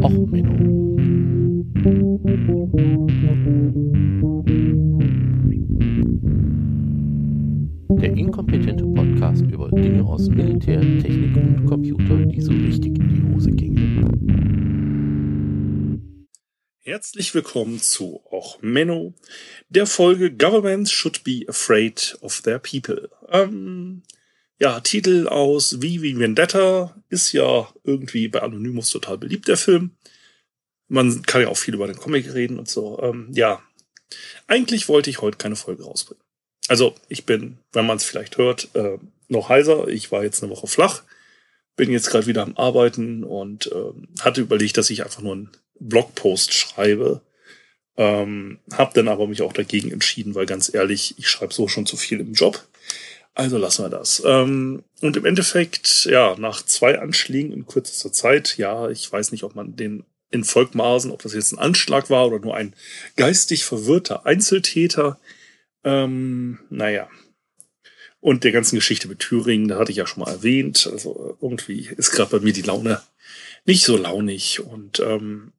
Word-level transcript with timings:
Och, 0.00 0.10
Menno. 0.10 0.96
Der 8.00 8.12
inkompetente 8.16 8.84
Podcast 8.84 9.42
über 9.42 9.70
Dinge 9.70 10.02
aus 10.04 10.28
Militär, 10.28 10.80
Technik 10.80 11.36
und 11.36 11.66
Computer, 11.66 12.16
die 12.24 12.40
so 12.40 12.52
richtig 12.52 12.98
in 12.98 13.08
die 13.08 13.34
Hose 13.34 13.50
gingen. 13.50 13.92
Herzlich 16.80 17.34
willkommen 17.34 17.78
zu 17.78 18.22
Och 18.30 18.58
Menno, 18.62 19.12
der 19.68 19.86
Folge 19.86 20.32
Governments 20.34 20.90
Should 20.90 21.22
Be 21.22 21.42
Afraid 21.46 22.16
of 22.22 22.40
Their 22.40 22.58
People. 22.58 23.10
Ähm, 23.30 24.02
ja, 24.62 24.78
Titel 24.78 25.26
aus 25.26 25.82
Wie 25.82 26.02
wie 26.02 26.16
Vendetta 26.16 26.94
ist 27.08 27.32
ja 27.32 27.68
irgendwie 27.82 28.28
bei 28.28 28.42
Anonymous 28.42 28.90
total 28.90 29.18
beliebt, 29.18 29.48
der 29.48 29.56
Film. 29.56 29.90
Man 30.86 31.22
kann 31.22 31.42
ja 31.42 31.48
auch 31.48 31.56
viel 31.56 31.74
über 31.74 31.88
den 31.88 31.96
Comic 31.96 32.32
reden 32.32 32.60
und 32.60 32.68
so. 32.68 33.02
Ähm, 33.02 33.28
ja, 33.32 33.60
eigentlich 34.46 34.88
wollte 34.88 35.10
ich 35.10 35.20
heute 35.20 35.36
keine 35.36 35.56
Folge 35.56 35.82
rausbringen. 35.82 36.22
Also 36.68 36.94
ich 37.08 37.26
bin, 37.26 37.58
wenn 37.72 37.86
man 37.86 37.96
es 37.96 38.04
vielleicht 38.04 38.38
hört, 38.38 38.68
äh, 38.76 38.98
noch 39.26 39.48
heiser. 39.48 39.88
Ich 39.88 40.12
war 40.12 40.22
jetzt 40.22 40.44
eine 40.44 40.52
Woche 40.52 40.68
flach, 40.68 41.02
bin 41.74 41.90
jetzt 41.90 42.10
gerade 42.10 42.28
wieder 42.28 42.44
am 42.44 42.56
Arbeiten 42.56 43.24
und 43.24 43.66
äh, 43.66 44.20
hatte 44.20 44.42
überlegt, 44.42 44.76
dass 44.76 44.90
ich 44.90 45.02
einfach 45.02 45.22
nur 45.22 45.32
einen 45.32 45.50
Blogpost 45.80 46.54
schreibe. 46.54 47.20
Ähm, 47.96 48.60
hab 48.72 48.94
dann 48.94 49.08
aber 49.08 49.26
mich 49.26 49.42
auch 49.42 49.52
dagegen 49.52 49.90
entschieden, 49.90 50.36
weil 50.36 50.46
ganz 50.46 50.72
ehrlich, 50.72 51.16
ich 51.18 51.28
schreibe 51.28 51.52
so 51.52 51.66
schon 51.66 51.84
zu 51.84 51.96
viel 51.96 52.20
im 52.20 52.34
Job. 52.34 52.64
Also 53.34 53.56
lassen 53.56 53.84
wir 53.84 53.88
das. 53.88 54.22
Ähm, 54.26 54.84
und 55.00 55.16
im 55.16 55.24
Endeffekt, 55.24 56.04
ja, 56.04 56.36
nach 56.38 56.62
zwei 56.62 56.98
Anschlägen 56.98 57.52
in 57.52 57.66
kürzester 57.66 58.12
Zeit, 58.12 58.58
ja, 58.58 58.90
ich 58.90 59.10
weiß 59.10 59.32
nicht, 59.32 59.44
ob 59.44 59.54
man 59.54 59.74
den 59.74 60.04
in 60.30 60.44
Volkmaßen, 60.44 61.10
ob 61.10 61.22
das 61.22 61.34
jetzt 61.34 61.52
ein 61.52 61.58
Anschlag 61.58 62.10
war 62.10 62.26
oder 62.26 62.38
nur 62.38 62.56
ein 62.56 62.74
geistig 63.16 63.64
verwirrter 63.64 64.26
Einzeltäter. 64.26 65.18
Ähm, 65.84 66.58
naja. 66.70 67.08
Und 68.20 68.44
der 68.44 68.52
ganzen 68.52 68.76
Geschichte 68.76 69.08
mit 69.08 69.18
Thüringen, 69.18 69.68
da 69.68 69.78
hatte 69.78 69.90
ich 69.90 69.98
ja 69.98 70.06
schon 70.06 70.22
mal 70.22 70.30
erwähnt. 70.30 70.88
Also 70.90 71.36
irgendwie 71.40 71.88
ist 71.96 72.12
gerade 72.12 72.30
bei 72.30 72.44
mir 72.44 72.52
die 72.52 72.62
Laune 72.62 73.02
nicht 73.64 73.84
so 73.84 73.96
launig. 73.96 74.60
Und 74.60 75.00
ähm, 75.00 75.52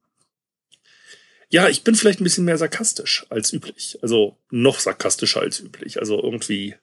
ja, 1.50 1.70
ich 1.70 1.84
bin 1.84 1.96
vielleicht 1.96 2.20
ein 2.20 2.24
bisschen 2.24 2.46
mehr 2.46 2.58
sarkastisch 2.58 3.26
als 3.30 3.54
üblich. 3.54 4.00
Also 4.02 4.38
noch 4.50 4.80
sarkastischer 4.80 5.42
als 5.42 5.60
üblich. 5.60 6.00
Also 6.00 6.22
irgendwie 6.22 6.76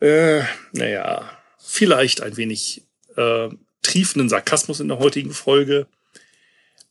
äh, 0.00 0.42
naja, 0.72 1.30
vielleicht 1.58 2.20
ein 2.22 2.36
wenig 2.36 2.82
äh, 3.16 3.48
triefenden 3.82 4.28
Sarkasmus 4.28 4.80
in 4.80 4.88
der 4.88 4.98
heutigen 4.98 5.32
Folge. 5.32 5.86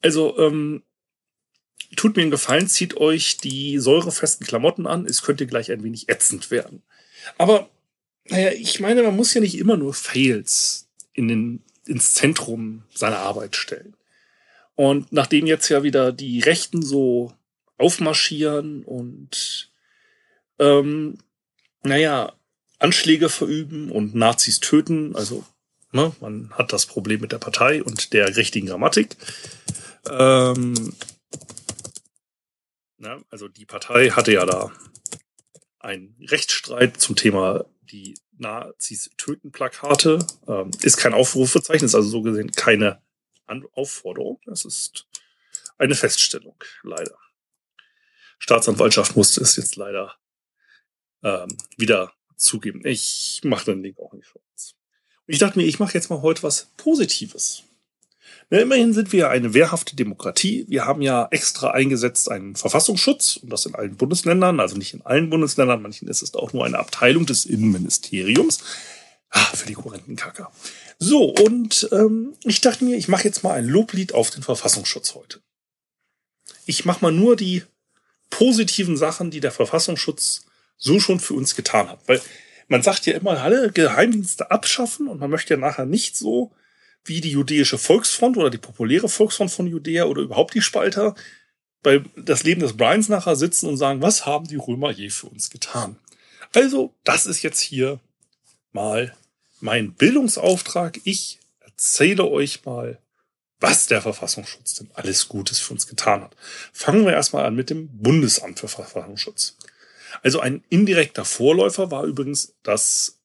Also, 0.01 0.37
ähm, 0.37 0.83
tut 1.95 2.15
mir 2.15 2.23
einen 2.23 2.31
Gefallen, 2.31 2.67
zieht 2.67 2.97
euch 2.97 3.37
die 3.37 3.79
säurefesten 3.79 4.45
Klamotten 4.45 4.87
an. 4.87 5.05
Es 5.05 5.21
könnte 5.21 5.47
gleich 5.47 5.71
ein 5.71 5.83
wenig 5.83 6.09
ätzend 6.09 6.51
werden. 6.51 6.83
Aber, 7.37 7.69
naja, 8.25 8.51
ich 8.51 8.79
meine, 8.79 9.03
man 9.03 9.15
muss 9.15 9.33
ja 9.33 9.41
nicht 9.41 9.57
immer 9.57 9.77
nur 9.77 9.93
Fails 9.93 10.89
in 11.13 11.27
den, 11.27 11.63
ins 11.85 12.13
Zentrum 12.13 12.83
seiner 12.93 13.19
Arbeit 13.19 13.55
stellen. 13.55 13.95
Und 14.75 15.11
nachdem 15.11 15.47
jetzt 15.47 15.69
ja 15.69 15.81
wieder 15.83 16.11
die 16.11 16.39
Rechten 16.39 16.83
so 16.83 17.33
aufmarschieren 17.77 18.83
und 18.83 19.71
ähm, 20.59 21.17
naja, 21.83 22.33
Anschläge 22.79 23.29
verüben 23.29 23.91
und 23.91 24.15
Nazis 24.15 24.59
töten. 24.59 25.15
Also 25.15 25.45
ne, 25.91 26.15
man 26.19 26.51
hat 26.51 26.73
das 26.73 26.85
Problem 26.85 27.21
mit 27.21 27.31
der 27.31 27.39
Partei 27.39 27.83
und 27.83 28.13
der 28.13 28.35
richtigen 28.35 28.67
Grammatik. 28.67 29.15
Ähm, 30.09 30.93
na, 32.97 33.19
also 33.29 33.47
die 33.47 33.65
Partei 33.65 34.09
hatte 34.09 34.33
ja 34.33 34.45
da 34.45 34.71
einen 35.79 36.15
Rechtsstreit 36.21 36.97
zum 36.97 37.15
Thema 37.15 37.65
die 37.81 38.19
Nazis 38.37 39.09
töten 39.17 39.51
Plakate. 39.51 40.25
Ähm, 40.47 40.71
ist 40.81 40.97
kein 40.97 41.13
Aufrufezeichen, 41.13 41.85
ist 41.85 41.95
also 41.95 42.09
so 42.09 42.21
gesehen 42.21 42.51
keine 42.51 43.01
An 43.45 43.65
Aufforderung. 43.73 44.41
Das 44.45 44.65
ist 44.65 45.07
eine 45.77 45.95
Feststellung, 45.95 46.57
leider. 46.83 47.17
Staatsanwaltschaft 48.39 49.15
musste 49.15 49.41
es 49.41 49.55
jetzt 49.55 49.75
leider 49.75 50.15
ähm, 51.23 51.57
wieder 51.77 52.13
zugeben. 52.37 52.81
Ich 52.85 53.41
mache 53.43 53.65
den 53.65 53.83
Link 53.83 53.99
auch 53.99 54.13
nicht 54.13 54.27
für 54.27 54.39
uns. 54.51 54.75
Ich 55.27 55.39
dachte 55.39 55.59
mir, 55.59 55.65
ich 55.65 55.79
mache 55.79 55.93
jetzt 55.93 56.09
mal 56.09 56.21
heute 56.21 56.43
was 56.43 56.69
Positives. 56.77 57.63
Na, 58.49 58.59
immerhin 58.59 58.93
sind 58.93 59.11
wir 59.11 59.29
eine 59.29 59.53
wehrhafte 59.53 59.95
Demokratie. 59.95 60.65
Wir 60.69 60.85
haben 60.85 61.01
ja 61.01 61.27
extra 61.31 61.71
eingesetzt 61.71 62.31
einen 62.31 62.55
Verfassungsschutz 62.55 63.37
und 63.37 63.51
das 63.51 63.65
in 63.65 63.75
allen 63.75 63.97
Bundesländern, 63.97 64.61
also 64.61 64.77
nicht 64.77 64.93
in 64.93 65.05
allen 65.05 65.29
Bundesländern, 65.29 65.81
manchen 65.81 66.07
ist 66.07 66.21
es 66.21 66.33
auch 66.33 66.53
nur 66.53 66.65
eine 66.65 66.79
Abteilung 66.79 67.25
des 67.25 67.45
Innenministeriums. 67.45 68.59
Ah, 69.29 69.43
für 69.53 69.67
die 69.67 69.73
Korrentenkacker. 69.73 70.51
So, 70.99 71.25
und 71.25 71.89
ähm, 71.91 72.33
ich 72.45 72.61
dachte 72.61 72.85
mir, 72.85 72.95
ich 72.95 73.09
mache 73.09 73.25
jetzt 73.25 73.43
mal 73.43 73.53
ein 73.53 73.67
Loblied 73.67 74.13
auf 74.13 74.29
den 74.29 74.41
Verfassungsschutz 74.41 75.15
heute. 75.15 75.41
Ich 76.65 76.85
mache 76.85 77.01
mal 77.01 77.11
nur 77.11 77.35
die 77.35 77.63
positiven 78.29 78.95
Sachen, 78.95 79.29
die 79.29 79.41
der 79.41 79.51
Verfassungsschutz 79.51 80.46
so 80.77 80.99
schon 80.99 81.19
für 81.19 81.33
uns 81.33 81.55
getan 81.55 81.89
hat. 81.89 81.99
Weil 82.07 82.21
man 82.67 82.81
sagt 82.81 83.05
ja 83.05 83.13
immer, 83.13 83.41
alle 83.41 83.71
Geheimdienste 83.71 84.51
abschaffen 84.51 85.07
und 85.07 85.19
man 85.19 85.29
möchte 85.29 85.53
ja 85.53 85.59
nachher 85.59 85.85
nicht 85.85 86.15
so 86.15 86.51
wie 87.03 87.21
die 87.21 87.31
jüdische 87.31 87.77
Volksfront 87.77 88.37
oder 88.37 88.49
die 88.49 88.57
populäre 88.57 89.09
Volksfront 89.09 89.51
von 89.51 89.67
Judäa 89.67 90.05
oder 90.05 90.21
überhaupt 90.21 90.53
die 90.53 90.61
Spalter 90.61 91.15
bei 91.81 92.03
das 92.15 92.43
Leben 92.43 92.61
des 92.61 92.75
Brians 92.75 93.07
nachher 93.07 93.35
sitzen 93.35 93.67
und 93.67 93.77
sagen, 93.77 94.01
was 94.01 94.25
haben 94.25 94.47
die 94.47 94.57
Römer 94.57 94.91
je 94.91 95.09
für 95.09 95.27
uns 95.27 95.49
getan? 95.49 95.97
Also, 96.53 96.93
das 97.03 97.25
ist 97.25 97.43
jetzt 97.43 97.59
hier 97.59 97.99
mal 98.71 99.15
mein 99.59 99.93
Bildungsauftrag. 99.93 100.99
Ich 101.03 101.39
erzähle 101.61 102.25
euch 102.25 102.65
mal, 102.65 102.99
was 103.59 103.87
der 103.87 104.01
Verfassungsschutz 104.01 104.75
denn 104.75 104.89
alles 104.93 105.29
Gutes 105.29 105.59
für 105.59 105.73
uns 105.73 105.87
getan 105.87 106.21
hat. 106.21 106.35
Fangen 106.73 107.05
wir 107.05 107.13
erstmal 107.13 107.45
an 107.45 107.55
mit 107.55 107.69
dem 107.69 107.87
Bundesamt 107.97 108.59
für 108.59 108.67
Verfassungsschutz. 108.67 109.57
Also 110.23 110.39
ein 110.39 110.63
indirekter 110.69 111.25
Vorläufer 111.25 111.91
war 111.91 112.03
übrigens 112.03 112.55
das, 112.63 113.19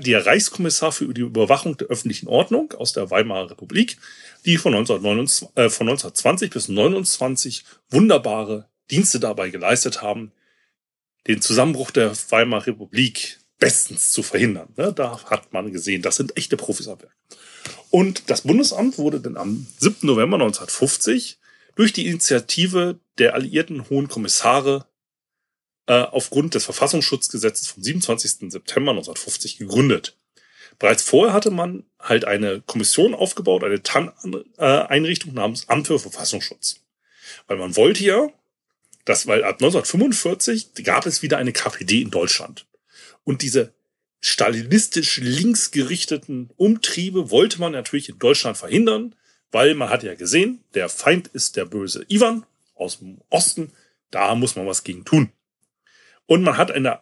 der 0.00 0.26
Reichskommissar 0.26 0.92
für 0.92 1.12
die 1.12 1.22
Überwachung 1.22 1.76
der 1.76 1.88
öffentlichen 1.88 2.28
Ordnung 2.28 2.72
aus 2.72 2.92
der 2.92 3.10
Weimarer 3.10 3.50
Republik, 3.50 3.98
die 4.44 4.56
von, 4.56 4.74
1929, 4.74 5.48
äh, 5.56 5.70
von 5.70 5.88
1920 5.88 6.50
bis 6.50 6.68
1929 6.68 7.64
wunderbare 7.90 8.68
Dienste 8.90 9.20
dabei 9.20 9.50
geleistet 9.50 10.02
haben, 10.02 10.32
den 11.26 11.42
Zusammenbruch 11.42 11.90
der 11.90 12.12
Weimarer 12.30 12.66
Republik 12.68 13.38
bestens 13.58 14.12
zu 14.12 14.22
verhindern. 14.22 14.68
Ne, 14.76 14.92
da 14.92 15.22
hat 15.24 15.52
man 15.52 15.72
gesehen, 15.72 16.02
das 16.02 16.16
sind 16.16 16.36
echte 16.36 16.56
Profis 16.56 16.88
am 16.88 17.00
Werk. 17.00 17.16
Und 17.90 18.30
das 18.30 18.42
Bundesamt 18.42 18.98
wurde 18.98 19.20
dann 19.20 19.36
am 19.36 19.66
7. 19.78 20.06
November 20.06 20.36
1950 20.36 21.38
durch 21.74 21.92
die 21.92 22.06
Initiative 22.06 22.98
der 23.18 23.34
alliierten 23.34 23.88
Hohen 23.88 24.08
Kommissare 24.08 24.86
äh, 25.86 25.94
aufgrund 25.94 26.54
des 26.54 26.64
Verfassungsschutzgesetzes 26.64 27.68
vom 27.68 27.82
27. 27.82 28.50
September 28.50 28.92
1950 28.92 29.58
gegründet. 29.58 30.16
Bereits 30.78 31.02
vorher 31.02 31.32
hatte 31.32 31.50
man 31.50 31.84
halt 32.00 32.24
eine 32.24 32.60
Kommission 32.60 33.14
aufgebaut, 33.14 33.64
eine 33.64 33.82
TAN-Einrichtung 33.82 35.34
namens 35.34 35.68
Amt 35.68 35.86
für 35.86 35.98
Verfassungsschutz. 35.98 36.80
Weil 37.46 37.56
man 37.56 37.76
wollte 37.76 38.04
ja, 38.04 38.28
dass, 39.04 39.26
weil 39.26 39.44
ab 39.44 39.54
1945 39.54 40.74
gab 40.84 41.06
es 41.06 41.22
wieder 41.22 41.38
eine 41.38 41.52
KPD 41.52 42.02
in 42.02 42.10
Deutschland. 42.10 42.66
Und 43.24 43.42
diese 43.42 43.72
stalinistisch 44.20 45.18
linksgerichteten 45.18 46.50
Umtriebe 46.56 47.30
wollte 47.30 47.60
man 47.60 47.72
natürlich 47.72 48.08
in 48.08 48.18
Deutschland 48.18 48.56
verhindern, 48.56 49.14
weil 49.52 49.74
man 49.74 49.90
hat 49.90 50.02
ja 50.02 50.14
gesehen, 50.14 50.64
der 50.74 50.88
Feind 50.88 51.28
ist 51.28 51.56
der 51.56 51.64
böse 51.64 52.04
Ivan 52.08 52.44
aus 52.74 52.98
dem 52.98 53.18
Osten, 53.30 53.72
da 54.10 54.34
muss 54.34 54.56
man 54.56 54.66
was 54.66 54.84
gegen 54.84 55.04
tun. 55.04 55.30
Und 56.26 56.42
man 56.42 56.56
hat 56.56 56.70
eine, 56.70 57.00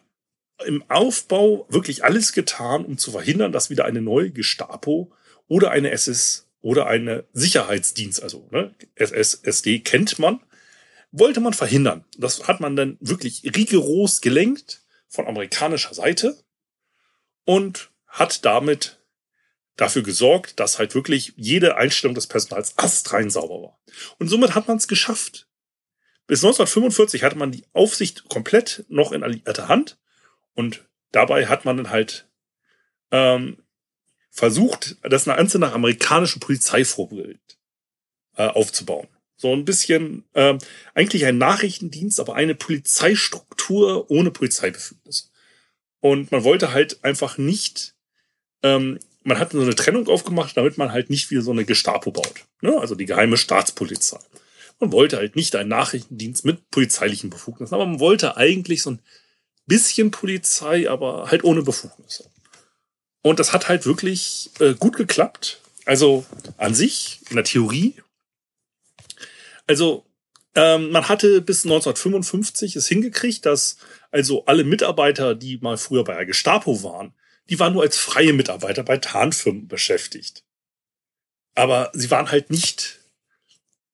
im 0.65 0.83
Aufbau 0.89 1.65
wirklich 1.69 2.03
alles 2.03 2.33
getan, 2.33 2.85
um 2.85 2.97
zu 2.97 3.11
verhindern, 3.11 3.51
dass 3.51 3.69
wieder 3.69 3.85
eine 3.85 4.01
neue 4.01 4.31
Gestapo 4.31 5.11
oder 5.47 5.71
eine 5.71 5.91
SS 5.91 6.47
oder 6.61 6.87
eine 6.87 7.25
Sicherheitsdienst, 7.33 8.23
also 8.23 8.47
ne, 8.51 8.73
SS, 8.95 9.35
SD 9.35 9.79
kennt 9.79 10.17
man, 10.17 10.39
wollte 11.11 11.39
man 11.39 11.53
verhindern. 11.53 12.05
Das 12.17 12.47
hat 12.47 12.59
man 12.59 12.75
dann 12.75 12.97
wirklich 12.99 13.43
rigoros 13.55 14.21
gelenkt 14.21 14.83
von 15.07 15.27
amerikanischer 15.27 15.93
Seite 15.93 16.37
und 17.45 17.91
hat 18.07 18.45
damit 18.45 18.99
dafür 19.75 20.03
gesorgt, 20.03 20.59
dass 20.59 20.79
halt 20.79 20.95
wirklich 20.95 21.33
jede 21.35 21.77
Einstellung 21.77 22.15
des 22.15 22.27
Personals 22.27 22.77
astrein 22.77 23.29
sauber 23.29 23.61
war. 23.61 23.79
Und 24.19 24.29
somit 24.29 24.55
hat 24.55 24.67
man 24.67 24.77
es 24.77 24.87
geschafft, 24.87 25.47
bis 26.27 26.39
1945 26.39 27.23
hatte 27.23 27.37
man 27.37 27.51
die 27.51 27.65
Aufsicht 27.73 28.27
komplett 28.29 28.85
noch 28.89 29.11
in 29.11 29.23
alliierter 29.23 29.67
Hand 29.67 29.97
und 30.53 30.85
dabei 31.11 31.47
hat 31.47 31.65
man 31.65 31.77
dann 31.77 31.89
halt 31.89 32.27
ähm, 33.11 33.57
versucht, 34.31 34.97
das 35.03 35.25
Ganze 35.25 35.59
nach 35.59 35.73
amerikanischen 35.73 36.39
Polizeivorbild 36.39 37.39
äh, 38.35 38.47
aufzubauen. 38.47 39.07
So 39.37 39.53
ein 39.53 39.65
bisschen, 39.65 40.25
äh, 40.33 40.57
eigentlich 40.93 41.25
ein 41.25 41.37
Nachrichtendienst, 41.37 42.19
aber 42.19 42.35
eine 42.35 42.55
Polizeistruktur 42.55 44.09
ohne 44.09 44.31
Polizeibefugnis. 44.31 45.31
Und 45.99 46.31
man 46.31 46.43
wollte 46.43 46.71
halt 46.71 47.03
einfach 47.03 47.37
nicht, 47.37 47.95
ähm, 48.63 48.99
man 49.23 49.39
hat 49.39 49.51
so 49.51 49.61
eine 49.61 49.75
Trennung 49.75 50.07
aufgemacht, 50.07 50.55
damit 50.55 50.77
man 50.77 50.91
halt 50.91 51.09
nicht 51.09 51.31
wie 51.31 51.41
so 51.41 51.51
eine 51.51 51.65
Gestapo 51.65 52.11
baut. 52.11 52.45
Ne? 52.61 52.77
Also 52.77 52.95
die 52.95 53.05
geheime 53.05 53.37
Staatspolizei. 53.37 54.19
Man 54.79 54.91
wollte 54.91 55.17
halt 55.17 55.35
nicht 55.35 55.55
einen 55.55 55.69
Nachrichtendienst 55.69 56.45
mit 56.45 56.69
polizeilichen 56.69 57.29
Befugnissen, 57.29 57.73
aber 57.73 57.85
man 57.85 57.99
wollte 57.99 58.37
eigentlich 58.37 58.81
so 58.81 58.91
ein 58.91 59.01
bisschen 59.65 60.11
Polizei, 60.11 60.89
aber 60.89 61.31
halt 61.31 61.43
ohne 61.43 61.61
Befugnisse. 61.61 62.29
Und 63.21 63.39
das 63.39 63.53
hat 63.53 63.69
halt 63.69 63.85
wirklich 63.85 64.51
äh, 64.59 64.73
gut 64.75 64.95
geklappt. 64.95 65.61
Also 65.85 66.25
an 66.57 66.75
sich, 66.75 67.21
in 67.29 67.35
der 67.35 67.45
Theorie. 67.45 67.95
Also 69.67 70.05
ähm, 70.55 70.91
man 70.91 71.09
hatte 71.09 71.41
bis 71.41 71.65
1955 71.65 72.75
es 72.75 72.87
hingekriegt, 72.87 73.45
dass 73.45 73.77
also 74.11 74.45
alle 74.45 74.63
Mitarbeiter, 74.63 75.35
die 75.35 75.57
mal 75.57 75.77
früher 75.77 76.03
bei 76.03 76.15
der 76.15 76.25
Gestapo 76.25 76.83
waren, 76.83 77.13
die 77.49 77.59
waren 77.59 77.73
nur 77.73 77.83
als 77.83 77.97
freie 77.97 78.33
Mitarbeiter 78.33 78.83
bei 78.83 78.97
Tarnfirmen 78.97 79.67
beschäftigt. 79.67 80.43
Aber 81.53 81.91
sie 81.93 82.09
waren 82.11 82.31
halt 82.31 82.49
nicht, 82.49 82.99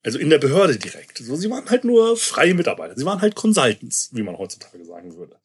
also 0.03 0.17
in 0.17 0.29
der 0.29 0.39
Behörde 0.39 0.77
direkt. 0.77 1.19
So, 1.19 1.35
sie 1.35 1.49
waren 1.49 1.69
halt 1.69 1.83
nur 1.83 2.17
freie 2.17 2.53
Mitarbeiter. 2.53 2.97
Sie 2.97 3.05
waren 3.05 3.21
halt 3.21 3.35
Consultants, 3.35 4.09
wie 4.13 4.23
man 4.23 4.37
heutzutage 4.37 4.83
sagen 4.85 5.15
würde. 5.15 5.35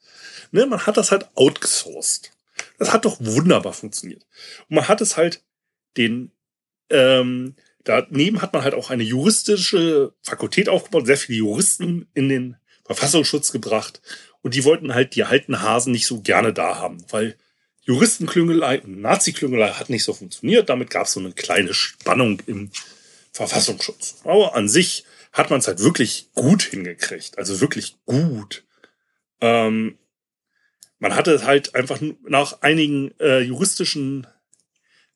Ne, 0.51 0.67
man 0.67 0.87
hat 0.87 0.97
das 0.97 1.11
halt 1.11 1.29
outgesourced. 1.35 2.31
Das 2.79 2.93
hat 2.93 3.05
doch 3.05 3.19
wunderbar 3.21 3.73
funktioniert. 3.73 4.27
Und 4.69 4.77
man 4.77 4.89
hat 4.89 5.01
es 5.01 5.17
halt 5.17 5.43
den, 5.97 6.33
ähm, 6.91 7.55
daneben 7.85 8.41
hat 8.41 8.53
man 8.53 8.63
halt 8.63 8.75
auch 8.75 8.91
eine 8.91 9.03
juristische 9.03 10.15
Fakultät 10.23 10.69
aufgebaut, 10.69 11.07
sehr 11.07 11.17
viele 11.19 11.39
Juristen 11.39 12.09
in 12.15 12.29
den 12.29 12.57
Verfassungsschutz 12.85 13.53
gebracht. 13.53 14.01
Und 14.43 14.55
die 14.55 14.65
wollten 14.65 14.95
halt 14.95 15.17
die 15.17 15.25
alten 15.25 15.61
Hasen 15.61 15.93
nicht 15.93 16.07
so 16.07 16.21
gerne 16.21 16.53
da 16.53 16.77
haben, 16.77 17.05
weil 17.11 17.37
Juristenklüngelei 17.83 18.81
und 18.81 19.01
Nazi-Klüngelei 19.01 19.71
hat 19.71 19.91
nicht 19.91 20.05
so 20.05 20.13
funktioniert. 20.13 20.69
Damit 20.69 20.91
gab 20.91 21.07
es 21.07 21.13
so 21.13 21.21
eine 21.21 21.33
kleine 21.33 21.73
Spannung 21.73 22.43
im 22.47 22.71
Verfassungsschutz. 23.37 24.17
Aber 24.25 24.55
an 24.55 24.69
sich 24.69 25.05
hat 25.33 25.51
man 25.51 25.61
es 25.61 25.69
halt 25.69 25.81
wirklich 25.81 26.31
gut 26.35 26.63
hingekriegt. 26.63 27.39
Also 27.39 27.61
wirklich 27.61 27.97
gut. 28.07 28.65
Ähm, 29.41 29.99
man 30.99 31.15
hatte 31.15 31.45
halt 31.45 31.75
einfach 31.75 32.01
nach 32.23 32.63
einigen 32.63 33.13
äh, 33.21 33.41
juristischen 33.41 34.27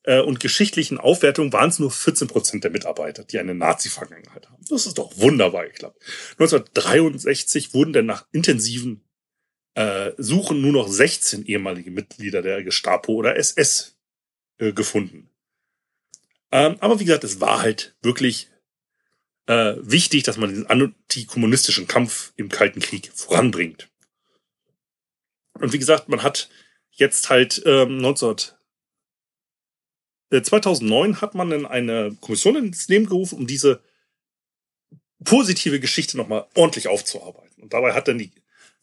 äh, 0.03 0.19
und 0.19 0.39
geschichtlichen 0.39 0.99
Aufwertungen 0.99 1.51
waren 1.51 1.69
es 1.69 1.79
nur 1.79 1.89
14 1.89 2.27
Prozent 2.27 2.63
der 2.63 2.71
Mitarbeiter, 2.71 3.23
die 3.23 3.39
eine 3.39 3.55
Nazi-Vergangenheit 3.55 4.47
haben. 4.47 4.63
Das 4.69 4.85
ist 4.85 4.99
doch 4.99 5.17
wunderbar 5.17 5.65
geklappt. 5.65 6.01
1963 6.33 7.73
wurden 7.73 7.93
dann 7.93 8.05
nach 8.05 8.27
intensiven 8.31 9.03
äh, 9.73 10.11
Suchen 10.17 10.61
nur 10.61 10.73
noch 10.73 10.87
16 10.87 11.45
ehemalige 11.45 11.89
Mitglieder 11.89 12.43
der 12.43 12.63
Gestapo 12.63 13.13
oder 13.13 13.37
SS 13.37 13.97
äh, 14.59 14.71
gefunden. 14.73 15.30
Ähm, 16.51 16.77
aber 16.79 16.99
wie 16.99 17.05
gesagt, 17.05 17.23
es 17.23 17.39
war 17.39 17.61
halt 17.61 17.95
wirklich 18.01 18.49
äh, 19.47 19.75
wichtig, 19.79 20.23
dass 20.23 20.37
man 20.37 20.49
diesen 20.49 20.67
antikommunistischen 20.67 21.87
Kampf 21.87 22.33
im 22.35 22.49
Kalten 22.49 22.79
Krieg 22.79 23.11
voranbringt. 23.13 23.89
Und 25.59 25.73
wie 25.73 25.79
gesagt, 25.79 26.09
man 26.09 26.23
hat 26.23 26.49
jetzt 26.91 27.29
halt 27.29 27.61
ähm, 27.65 27.97
19 27.97 28.35
2009 30.31 31.11
äh, 31.11 31.15
hat 31.15 31.35
man 31.35 31.49
dann 31.49 31.65
eine 31.65 32.15
Kommission 32.21 32.55
ins 32.55 32.87
Leben 32.87 33.05
gerufen, 33.05 33.37
um 33.37 33.47
diese 33.47 33.83
positive 35.23 35.79
Geschichte 35.79 36.17
nochmal 36.17 36.47
ordentlich 36.55 36.87
aufzuarbeiten. 36.87 37.61
Und 37.61 37.73
dabei 37.73 37.93
hat 37.93 38.07
dann 38.07 38.17
die 38.17 38.31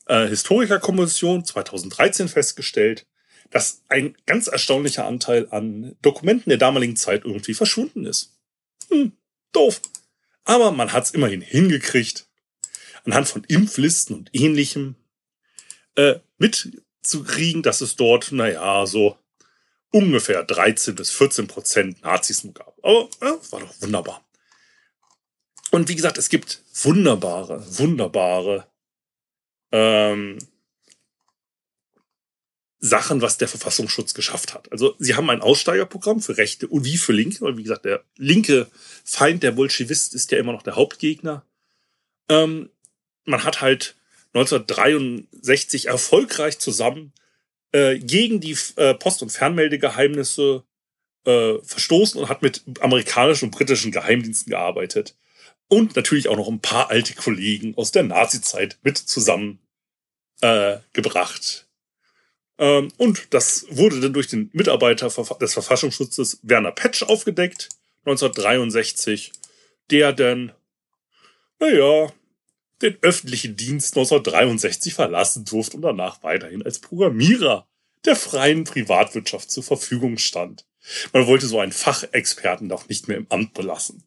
äh, 0.06 0.26
Historikerkommission 0.28 1.44
2013 1.44 2.28
festgestellt, 2.28 3.06
dass 3.50 3.82
ein 3.88 4.16
ganz 4.26 4.46
erstaunlicher 4.46 5.06
Anteil 5.06 5.48
an 5.50 5.96
Dokumenten 6.02 6.50
der 6.50 6.58
damaligen 6.58 6.96
Zeit 6.96 7.24
irgendwie 7.24 7.54
verschwunden 7.54 8.04
ist. 8.04 8.38
Hm, 8.90 9.12
doof. 9.52 9.80
Aber 10.44 10.72
man 10.72 10.92
hat 10.92 11.04
es 11.04 11.10
immerhin 11.10 11.40
hingekriegt, 11.40 12.26
anhand 13.04 13.28
von 13.28 13.44
Impflisten 13.44 14.16
und 14.16 14.30
ähnlichem 14.32 14.96
äh, 15.96 16.16
mitzukriegen, 16.38 17.62
dass 17.62 17.80
es 17.80 17.96
dort, 17.96 18.32
naja, 18.32 18.86
so 18.86 19.18
ungefähr 19.90 20.44
13 20.44 20.94
bis 20.94 21.10
14 21.10 21.46
Prozent 21.46 22.02
Nazis 22.02 22.46
gab. 22.54 22.78
Aber 22.82 23.08
ja, 23.22 23.38
war 23.50 23.60
doch 23.60 23.80
wunderbar. 23.80 24.24
Und 25.70 25.88
wie 25.88 25.96
gesagt, 25.96 26.18
es 26.18 26.28
gibt 26.28 26.62
wunderbare, 26.82 27.62
wunderbare 27.78 28.66
ähm, 29.70 30.38
Sachen, 32.80 33.22
was 33.22 33.38
der 33.38 33.48
Verfassungsschutz 33.48 34.14
geschafft 34.14 34.54
hat. 34.54 34.70
Also 34.70 34.94
sie 34.98 35.16
haben 35.16 35.30
ein 35.30 35.40
Aussteigerprogramm 35.40 36.20
für 36.20 36.36
Rechte 36.36 36.68
und 36.68 36.84
wie 36.84 36.96
für 36.96 37.12
Linke. 37.12 37.44
Und 37.44 37.56
wie 37.56 37.64
gesagt, 37.64 37.84
der 37.84 38.04
linke 38.16 38.68
Feind, 39.04 39.42
der 39.42 39.52
Bolschewist, 39.52 40.14
ist 40.14 40.30
ja 40.30 40.38
immer 40.38 40.52
noch 40.52 40.62
der 40.62 40.76
Hauptgegner. 40.76 41.44
Ähm, 42.28 42.70
man 43.24 43.42
hat 43.42 43.60
halt 43.60 43.96
1963 44.34 45.86
erfolgreich 45.86 46.58
zusammen 46.58 47.12
äh, 47.72 47.98
gegen 47.98 48.40
die 48.40 48.56
äh, 48.76 48.94
Post- 48.94 49.22
und 49.22 49.30
Fernmeldegeheimnisse 49.30 50.62
äh, 51.24 51.54
verstoßen 51.62 52.20
und 52.20 52.28
hat 52.28 52.42
mit 52.42 52.62
amerikanischen 52.80 53.46
und 53.46 53.50
britischen 53.50 53.90
Geheimdiensten 53.90 54.50
gearbeitet. 54.50 55.16
Und 55.66 55.96
natürlich 55.96 56.28
auch 56.28 56.36
noch 56.36 56.48
ein 56.48 56.60
paar 56.60 56.90
alte 56.90 57.14
Kollegen 57.14 57.74
aus 57.76 57.90
der 57.90 58.04
Nazi-Zeit 58.04 58.78
mit 58.82 58.96
zusammen 58.96 59.58
äh, 60.40 60.78
und 62.58 63.28
das 63.30 63.66
wurde 63.70 64.00
dann 64.00 64.12
durch 64.12 64.26
den 64.26 64.50
Mitarbeiter 64.52 65.08
des 65.08 65.52
Verfassungsschutzes 65.52 66.40
Werner 66.42 66.72
Petsch 66.72 67.04
aufgedeckt, 67.04 67.68
1963, 68.04 69.32
der 69.90 70.12
dann, 70.12 70.52
naja, 71.60 72.12
den 72.82 72.96
öffentlichen 73.02 73.56
Dienst 73.56 73.96
1963 73.96 74.94
verlassen 74.94 75.44
durfte 75.44 75.76
und 75.76 75.82
danach 75.82 76.22
weiterhin 76.22 76.62
als 76.62 76.78
Programmierer 76.78 77.66
der 78.04 78.16
freien 78.16 78.64
Privatwirtschaft 78.64 79.50
zur 79.50 79.62
Verfügung 79.62 80.18
stand. 80.18 80.64
Man 81.12 81.26
wollte 81.26 81.46
so 81.46 81.60
einen 81.60 81.72
Fachexperten 81.72 82.68
doch 82.68 82.88
nicht 82.88 83.08
mehr 83.08 83.16
im 83.16 83.26
Amt 83.30 83.54
belassen. 83.54 84.04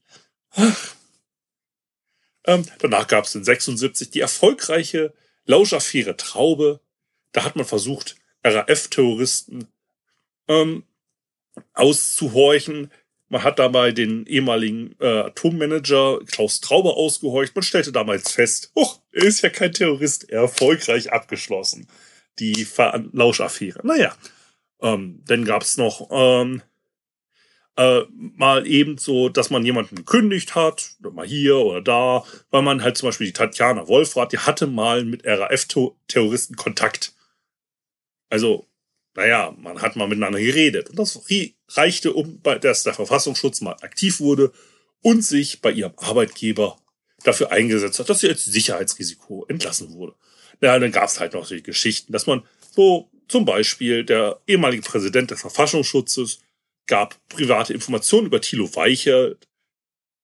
Ähm, 2.46 2.66
danach 2.80 3.08
gab 3.08 3.26
es 3.26 3.36
in 3.36 3.44
76 3.44 4.10
die 4.10 4.22
erfolgreiche 4.22 5.14
Lauschaffäre 5.46 6.18
Traube. 6.18 6.82
Da 7.34 7.44
hat 7.44 7.56
man 7.56 7.66
versucht, 7.66 8.16
RAF-Terroristen 8.44 9.68
ähm, 10.48 10.84
auszuhorchen, 11.74 12.92
man 13.32 13.44
hat 13.44 13.60
dabei 13.60 13.94
den 13.94 14.26
ehemaligen 14.26 14.94
äh, 15.00 15.22
Atommanager 15.22 16.20
Klaus 16.26 16.60
Trauber 16.60 16.98
ausgehorcht. 16.98 17.56
Man 17.56 17.64
stellte 17.64 17.94
damals 17.94 18.34
fest, 18.34 18.72
oh, 18.76 18.90
er 19.14 19.24
ist 19.24 19.42
ja 19.42 19.50
kein 19.50 19.72
Terrorist, 19.72 20.30
erfolgreich 20.30 21.14
abgeschlossen. 21.14 21.88
Die 22.40 22.68
Lauschaffäre. 23.14 23.80
Naja, 23.88 24.14
ähm, 24.82 25.22
dann 25.26 25.46
gab's 25.46 25.78
noch 25.78 26.10
ähm, 26.12 26.62
äh, 27.78 28.02
mal 28.12 28.68
eben 28.68 28.98
so, 28.98 29.30
dass 29.30 29.50
man 29.50 29.64
jemanden 29.64 29.96
gekündigt 29.96 30.56
hat, 30.56 30.96
mal 31.00 31.26
hier 31.26 31.56
oder 31.56 31.82
da, 31.82 32.26
weil 32.50 32.64
man 32.64 32.84
halt 32.84 32.98
zum 32.98 33.08
Beispiel 33.08 33.28
die 33.28 33.34
Tatjana 33.34 33.88
Wolfrath, 33.88 34.34
die 34.34 34.40
hatte 34.40 34.68
mal 34.68 35.06
mit 35.06 35.26
RAF-Terroristen 35.26 36.58
Kontakt. 36.58 37.14
Also 38.32 38.68
naja, 39.16 39.54
man 39.58 39.82
hat 39.82 39.96
mal 39.96 40.08
miteinander 40.08 40.40
geredet. 40.40 40.90
Und 40.90 41.00
das 41.00 41.22
reichte, 41.70 42.14
um, 42.14 42.42
dass 42.44 42.84
der 42.84 42.94
Verfassungsschutz 42.94 43.62
mal 43.62 43.76
aktiv 43.82 44.20
wurde 44.20 44.52
und 45.02 45.22
sich 45.24 45.62
bei 45.62 45.72
ihrem 45.72 45.94
Arbeitgeber 45.98 46.78
dafür 47.24 47.52
eingesetzt 47.52 48.00
hat, 48.00 48.10
dass 48.10 48.22
sie 48.22 48.30
als 48.30 48.46
Sicherheitsrisiko 48.46 49.46
entlassen 49.48 49.94
wurde. 49.94 50.16
Ja, 50.62 50.78
dann 50.80 50.92
gab 50.92 51.10
es 51.10 51.20
halt 51.20 51.34
noch 51.34 51.46
solche 51.46 51.64
Geschichten, 51.64 52.14
dass 52.14 52.26
man 52.26 52.44
so 52.72 53.10
zum 53.28 53.46
Beispiel 53.46 54.04
der 54.06 54.40
ehemalige 54.48 54.84
Präsident 54.84 55.32
des 55.32 55.42
Verfassungsschutzes 55.42 56.40
gab 56.88 57.18
private 57.30 57.74
Informationen 57.74 58.28
über 58.28 58.42
Thilo 58.42 58.74
Weichert, 58.76 59.48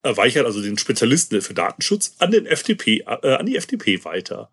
äh, 0.03 0.15
Weichert, 0.15 0.45
also 0.45 0.61
den 0.61 0.77
Spezialisten 0.77 1.41
für 1.41 1.53
Datenschutz, 1.53 2.15
an 2.19 2.31
den 2.31 2.45
FDP, 2.45 2.99
äh, 2.99 3.33
an 3.33 3.45
die 3.45 3.57
FDP 3.57 4.03
weiter, 4.05 4.51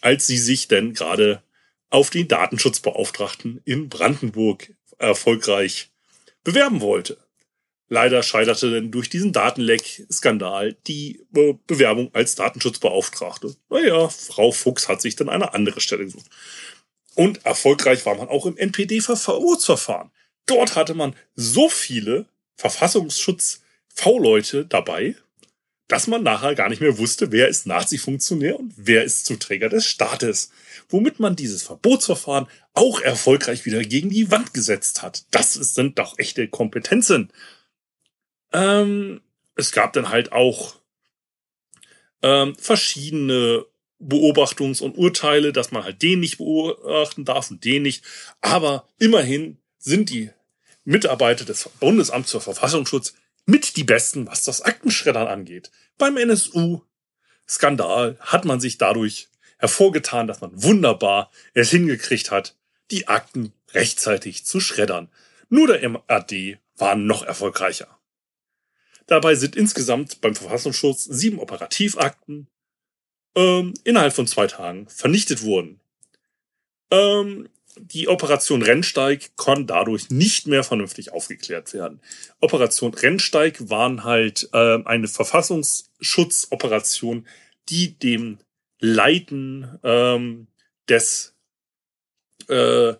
als 0.00 0.26
sie 0.26 0.38
sich 0.38 0.68
denn 0.68 0.92
gerade 0.92 1.42
auf 1.90 2.10
den 2.10 2.28
Datenschutzbeauftragten 2.28 3.60
in 3.64 3.88
Brandenburg 3.88 4.72
erfolgreich 4.98 5.90
bewerben 6.44 6.80
wollte. 6.80 7.18
Leider 7.88 8.24
scheiterte 8.24 8.70
denn 8.70 8.90
durch 8.90 9.08
diesen 9.08 9.32
Datenleck-Skandal 9.32 10.76
die 10.88 11.24
Bewerbung 11.30 12.10
als 12.14 12.34
Datenschutzbeauftragte. 12.34 13.54
Naja, 13.70 14.08
Frau 14.08 14.50
Fuchs 14.50 14.88
hat 14.88 15.00
sich 15.00 15.14
dann 15.14 15.28
eine 15.28 15.54
andere 15.54 15.80
Stelle 15.80 16.04
gesucht. 16.04 16.26
Und 17.14 17.46
erfolgreich 17.46 18.04
war 18.04 18.16
man 18.16 18.28
auch 18.28 18.46
im 18.46 18.56
NPD-Verbotsverfahren. 18.56 20.10
Dort 20.46 20.74
hatte 20.74 20.94
man 20.94 21.14
so 21.34 21.68
viele 21.68 22.26
Verfassungsschutz-V-Leute 22.56 24.66
dabei, 24.66 25.14
dass 25.88 26.08
man 26.08 26.24
nachher 26.24 26.56
gar 26.56 26.68
nicht 26.68 26.80
mehr 26.80 26.98
wusste, 26.98 27.30
wer 27.30 27.46
ist 27.48 27.66
Nazi-Funktionär 27.66 28.58
und 28.58 28.72
wer 28.76 29.04
ist 29.04 29.26
Zuträger 29.26 29.68
des 29.68 29.86
Staates. 29.86 30.50
Womit 30.88 31.20
man 31.20 31.36
dieses 31.36 31.62
Verbotsverfahren 31.62 32.46
auch 32.74 33.00
erfolgreich 33.00 33.64
wieder 33.64 33.82
gegen 33.82 34.10
die 34.10 34.30
Wand 34.30 34.54
gesetzt 34.54 35.02
hat. 35.02 35.24
Das 35.30 35.54
sind 35.54 35.98
doch 35.98 36.18
echte 36.18 36.48
Kompetenzen. 36.48 37.32
Ähm, 38.52 39.20
es 39.56 39.72
gab 39.72 39.92
dann 39.92 40.10
halt 40.10 40.32
auch 40.32 40.76
ähm, 42.22 42.54
verschiedene 42.56 43.64
Beobachtungs- 44.00 44.82
und 44.82 44.98
Urteile, 44.98 45.52
dass 45.52 45.70
man 45.70 45.84
halt 45.84 46.02
den 46.02 46.20
nicht 46.20 46.38
beobachten 46.38 47.24
darf 47.24 47.50
und 47.50 47.64
den 47.64 47.82
nicht. 47.82 48.04
Aber 48.40 48.86
immerhin 48.98 49.58
sind 49.78 50.10
die 50.10 50.30
Mitarbeiter 50.84 51.44
des 51.44 51.68
Bundesamts 51.80 52.30
für 52.30 52.40
Verfassungsschutz 52.40 53.14
mit 53.46 53.76
die 53.76 53.84
Besten, 53.84 54.26
was 54.26 54.44
das 54.44 54.62
Aktenschreddern 54.62 55.26
angeht. 55.26 55.70
Beim 55.98 56.16
NSU-Skandal 56.16 58.18
hat 58.20 58.44
man 58.44 58.60
sich 58.60 58.78
dadurch 58.78 59.28
hervorgetan, 59.58 60.26
dass 60.26 60.40
man 60.40 60.62
wunderbar 60.62 61.30
es 61.54 61.70
hingekriegt 61.70 62.30
hat, 62.30 62.56
die 62.90 63.08
Akten 63.08 63.52
rechtzeitig 63.72 64.44
zu 64.44 64.60
schreddern. 64.60 65.08
Nur 65.48 65.66
der 65.66 65.88
MAD 65.88 66.58
war 66.76 66.94
noch 66.94 67.24
erfolgreicher. 67.24 67.88
Dabei 69.06 69.34
sind 69.34 69.56
insgesamt 69.56 70.20
beim 70.20 70.34
Verfassungsschutz 70.34 71.04
sieben 71.04 71.38
Operativakten 71.38 72.48
ähm, 73.36 73.72
innerhalb 73.84 74.14
von 74.14 74.26
zwei 74.26 74.48
Tagen 74.48 74.88
vernichtet 74.88 75.44
worden. 75.44 75.80
Ähm, 76.90 77.48
die 77.78 78.08
Operation 78.08 78.62
Rennsteig 78.62 79.36
kann 79.36 79.66
dadurch 79.66 80.08
nicht 80.10 80.46
mehr 80.46 80.64
vernünftig 80.64 81.12
aufgeklärt 81.12 81.74
werden. 81.74 82.00
Operation 82.40 82.94
Rennsteig 82.94 83.68
waren 83.68 84.02
halt 84.02 84.48
äh, 84.52 84.82
eine 84.84 85.08
Verfassungsschutzoperation, 85.08 87.26
die 87.68 87.98
dem 87.98 88.38
Leiten 88.78 89.78
ähm, 89.82 90.48
des 90.88 91.34
äh, 92.48 92.94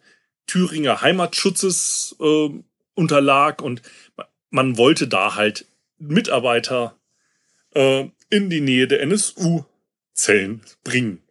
Thüringer 0.47 1.02
Heimatschutzes 1.02 2.16
äh, 2.21 2.49
unterlag 2.95 3.62
und 3.62 3.83
man 4.50 4.78
wollte 4.78 5.09
da 5.09 5.35
halt 5.35 5.66
Mitarbeiter 5.99 6.99
äh, 7.75 8.09
in 8.30 8.50
die 8.50 8.61
Nähe 8.61 8.87
der 8.87 9.02
NSU-Zellen 9.02 10.62
bringen. 10.83 11.23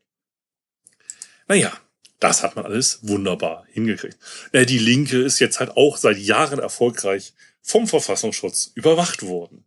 Naja, 1.48 1.72
das 2.20 2.44
hat 2.44 2.56
man 2.56 2.66
alles 2.66 3.00
wunderbar 3.04 3.66
hingekriegt. 3.72 4.18
Äh, 4.52 4.66
die 4.66 4.80
Linke 4.80 5.22
ist 5.22 5.40
jetzt 5.40 5.60
halt 5.60 5.72
auch 5.72 5.98
seit 5.98 6.18
Jahren 6.18 6.60
erfolgreich 6.60 7.34
vom 7.62 7.88
Verfassungsschutz 7.88 8.72
überwacht 8.75 9.24
worden. 9.24 9.66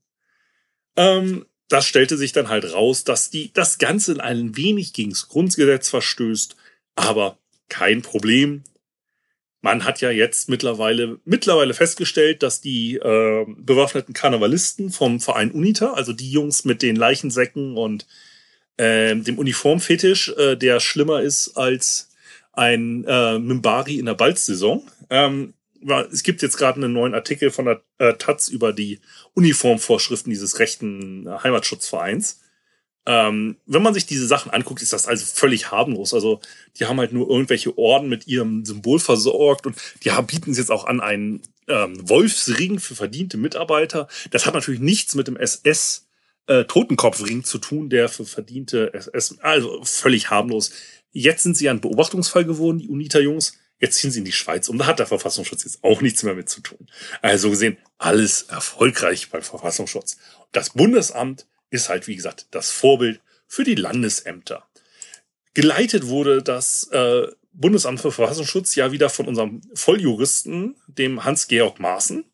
Ähm, 0.96 1.46
das 1.68 1.86
stellte 1.86 2.16
sich 2.16 2.32
dann 2.32 2.48
halt 2.48 2.72
raus, 2.72 3.04
dass 3.04 3.30
die 3.30 3.52
das 3.52 3.78
Ganze 3.78 4.22
ein 4.22 4.56
wenig 4.56 4.92
gegens 4.92 5.28
Grundgesetz 5.28 5.88
verstößt, 5.88 6.56
aber 6.96 7.38
kein 7.68 8.02
Problem 8.02 8.64
man 9.60 9.84
hat 9.84 10.00
ja 10.00 10.10
jetzt 10.10 10.48
mittlerweile 10.48 11.18
mittlerweile 11.24 11.74
festgestellt, 11.74 12.42
dass 12.42 12.60
die 12.60 12.94
äh, 12.94 13.44
bewaffneten 13.56 14.14
Karnevalisten 14.14 14.90
vom 14.90 15.20
Verein 15.20 15.50
Unita, 15.50 15.94
also 15.94 16.12
die 16.12 16.30
Jungs 16.30 16.64
mit 16.64 16.82
den 16.82 16.96
Leichensäcken 16.96 17.76
und 17.76 18.06
äh, 18.76 19.16
dem 19.16 19.38
Uniformfetisch, 19.38 20.32
äh, 20.36 20.56
der 20.56 20.80
schlimmer 20.80 21.22
ist 21.22 21.56
als 21.56 22.10
ein 22.52 23.04
äh, 23.06 23.38
Mimbari 23.38 23.98
in 23.98 24.06
der 24.06 24.14
Balzsaison. 24.14 24.82
Ähm, 25.10 25.54
es 26.10 26.22
gibt 26.22 26.42
jetzt 26.42 26.56
gerade 26.56 26.76
einen 26.76 26.92
neuen 26.92 27.14
Artikel 27.14 27.50
von 27.50 27.66
der 27.66 27.82
äh, 27.98 28.14
Taz 28.14 28.48
über 28.48 28.72
die 28.72 29.00
Uniformvorschriften 29.34 30.30
dieses 30.30 30.58
rechten 30.58 31.28
Heimatschutzvereins. 31.42 32.40
Ähm, 33.08 33.56
wenn 33.64 33.82
man 33.82 33.94
sich 33.94 34.04
diese 34.04 34.26
Sachen 34.26 34.52
anguckt, 34.52 34.82
ist 34.82 34.92
das 34.92 35.06
also 35.06 35.24
völlig 35.24 35.70
harmlos. 35.70 36.12
Also 36.12 36.40
die 36.76 36.84
haben 36.84 36.98
halt 36.98 37.12
nur 37.12 37.30
irgendwelche 37.30 37.78
Orden 37.78 38.10
mit 38.10 38.26
ihrem 38.26 38.66
Symbol 38.66 38.98
versorgt 38.98 39.66
und 39.66 39.76
die 40.04 40.10
bieten 40.26 40.50
es 40.50 40.58
jetzt 40.58 40.70
auch 40.70 40.84
an 40.84 41.00
einen 41.00 41.40
ähm, 41.68 42.06
Wolfsring 42.06 42.78
für 42.80 42.94
verdiente 42.94 43.38
Mitarbeiter. 43.38 44.08
Das 44.30 44.44
hat 44.44 44.52
natürlich 44.52 44.80
nichts 44.80 45.14
mit 45.14 45.26
dem 45.26 45.38
SS 45.38 46.06
äh, 46.48 46.64
Totenkopfring 46.64 47.44
zu 47.44 47.56
tun, 47.56 47.88
der 47.88 48.10
für 48.10 48.26
verdiente 48.26 48.92
SS, 48.92 49.38
also 49.40 49.82
völlig 49.84 50.28
harmlos. 50.28 50.72
Jetzt 51.10 51.44
sind 51.44 51.56
sie 51.56 51.70
ein 51.70 51.80
Beobachtungsfall 51.80 52.44
geworden, 52.44 52.78
die 52.78 52.88
UNITA-Jungs. 52.88 53.58
Jetzt 53.80 53.98
ziehen 53.98 54.10
sie 54.10 54.18
in 54.18 54.24
die 54.24 54.32
Schweiz 54.32 54.68
und 54.68 54.78
da 54.78 54.86
hat 54.86 54.98
der 54.98 55.06
Verfassungsschutz 55.06 55.64
jetzt 55.64 55.84
auch 55.84 56.00
nichts 56.00 56.22
mehr 56.22 56.34
mit 56.34 56.48
zu 56.48 56.60
tun. 56.60 56.88
Also 57.22 57.50
gesehen, 57.50 57.78
alles 57.96 58.42
erfolgreich 58.42 59.30
beim 59.30 59.42
Verfassungsschutz. 59.42 60.18
Das 60.52 60.70
Bundesamt 60.70 61.46
ist 61.70 61.88
halt, 61.88 62.08
wie 62.08 62.16
gesagt, 62.16 62.46
das 62.50 62.70
Vorbild 62.70 63.20
für 63.46 63.64
die 63.64 63.76
Landesämter. 63.76 64.66
Geleitet 65.54 66.08
wurde 66.08 66.42
das 66.42 66.88
äh, 66.92 67.28
Bundesamt 67.52 68.00
für 68.00 68.12
Verfassungsschutz 68.12 68.74
ja 68.74 68.92
wieder 68.92 69.10
von 69.10 69.26
unserem 69.26 69.60
Volljuristen, 69.74 70.76
dem 70.86 71.24
Hans-Georg 71.24 71.80
Maaßen, 71.80 72.24